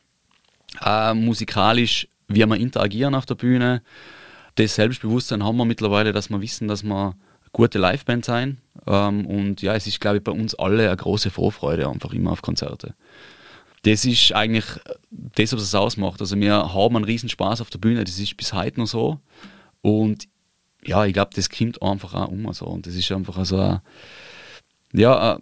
[0.83, 3.83] äh, musikalisch, wie wir interagieren auf der Bühne.
[4.55, 7.15] Das Selbstbewusstsein haben wir mittlerweile, dass wir wissen, dass wir
[7.53, 8.59] gute Liveband sein.
[8.87, 12.33] Ähm, und ja, es ist, glaube ich, bei uns alle eine große Vorfreude einfach immer
[12.33, 12.95] auf Konzerte.
[13.83, 14.65] Das ist eigentlich
[15.11, 16.21] das, was es ausmacht.
[16.21, 19.21] Also wir haben einen riesen Spaß auf der Bühne, das ist bis heute noch so.
[19.83, 20.29] Und
[20.85, 22.53] ja, ich glaube, das kommt einfach auch um.
[22.53, 22.67] So.
[22.67, 23.81] Und das ist einfach also ein,
[24.93, 25.39] ja,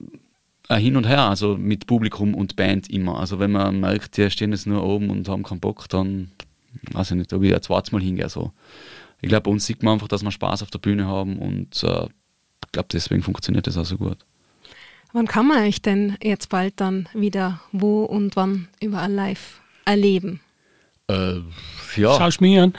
[0.69, 3.21] ein- Hin und Her, also mit Publikum und Band immer.
[3.21, 6.33] Also wenn man merkt, die stehen jetzt nur oben und haben keinen Bock, dann
[6.93, 8.29] weiß ich nicht, ob ich ein zweites Mal hingehe.
[8.29, 8.53] So.
[9.21, 11.83] Ich glaube, bei uns sieht man einfach, dass wir Spaß auf der Bühne haben und
[11.85, 12.05] äh,
[12.65, 14.19] ich glaube, deswegen funktioniert das auch so gut.
[15.13, 20.41] Wann kann man euch denn jetzt bald dann wieder wo und wann überall live erleben?
[21.09, 21.37] Äh,
[21.97, 22.75] ja, Schaust mich an.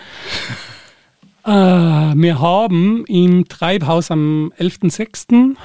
[1.48, 5.56] Äh, wir haben im Treibhaus am 11.06.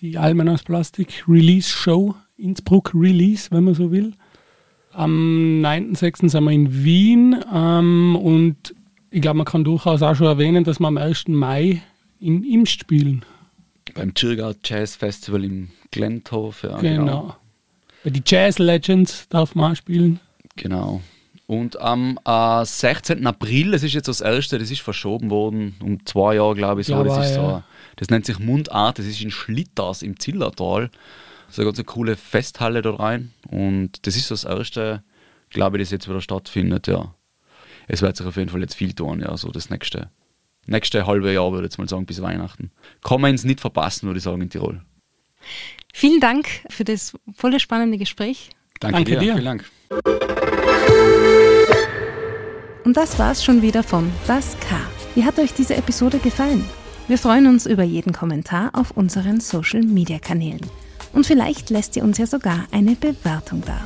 [0.00, 4.14] die Almen aus Plastik Release Show, Innsbruck Release, wenn man so will.
[4.92, 6.30] Am 9.06.
[6.30, 8.74] sind wir in Wien ähm, und
[9.10, 11.28] ich glaube, man kann durchaus auch schon erwähnen, dass wir am 1.
[11.28, 11.82] Mai
[12.18, 13.22] in Imst spielen.
[13.94, 16.62] beim Chirga Jazz Festival im Glenthof.
[16.62, 17.36] Ja, Genau.
[18.02, 20.18] Bei die Jazz Legends darf man auch spielen.
[20.56, 21.02] Genau.
[21.50, 23.26] Und am äh, 16.
[23.26, 26.86] April, das ist jetzt das erste, das ist verschoben worden, um zwei Jahre, glaube ich.
[26.86, 27.02] So.
[27.02, 27.64] Das, ist so ja.
[27.96, 30.90] das nennt sich Mundart, das ist in Schlitters im Zillertal.
[31.46, 33.32] Das ist eine ganz coole Festhalle da rein.
[33.50, 35.02] Und das ist das erste,
[35.48, 37.16] glaube ich, das jetzt wieder stattfindet, ja.
[37.88, 40.08] Es wird sich auf jeden Fall jetzt viel tun, ja, so das nächste,
[40.66, 42.70] nächste halbe Jahr, würde ich jetzt mal sagen, bis Weihnachten.
[43.02, 44.82] Kann man es nicht verpassen, würde ich sagen, in Tirol.
[45.92, 48.50] Vielen Dank für das volle spannende Gespräch.
[48.78, 49.18] Danke dir.
[49.18, 49.68] Vielen Dank.
[52.84, 54.76] Und das war's schon wieder von Das K.
[55.14, 56.64] Wie hat euch diese Episode gefallen?
[57.08, 60.60] Wir freuen uns über jeden Kommentar auf unseren Social-Media-Kanälen.
[61.12, 63.80] Und vielleicht lässt ihr uns ja sogar eine Bewertung da.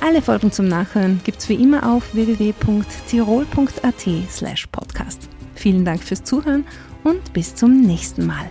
[0.00, 5.28] Alle Folgen zum Nachhören gibt's wie immer auf www.tirol.at slash podcast.
[5.54, 6.64] Vielen Dank fürs Zuhören
[7.04, 8.50] und bis zum nächsten Mal.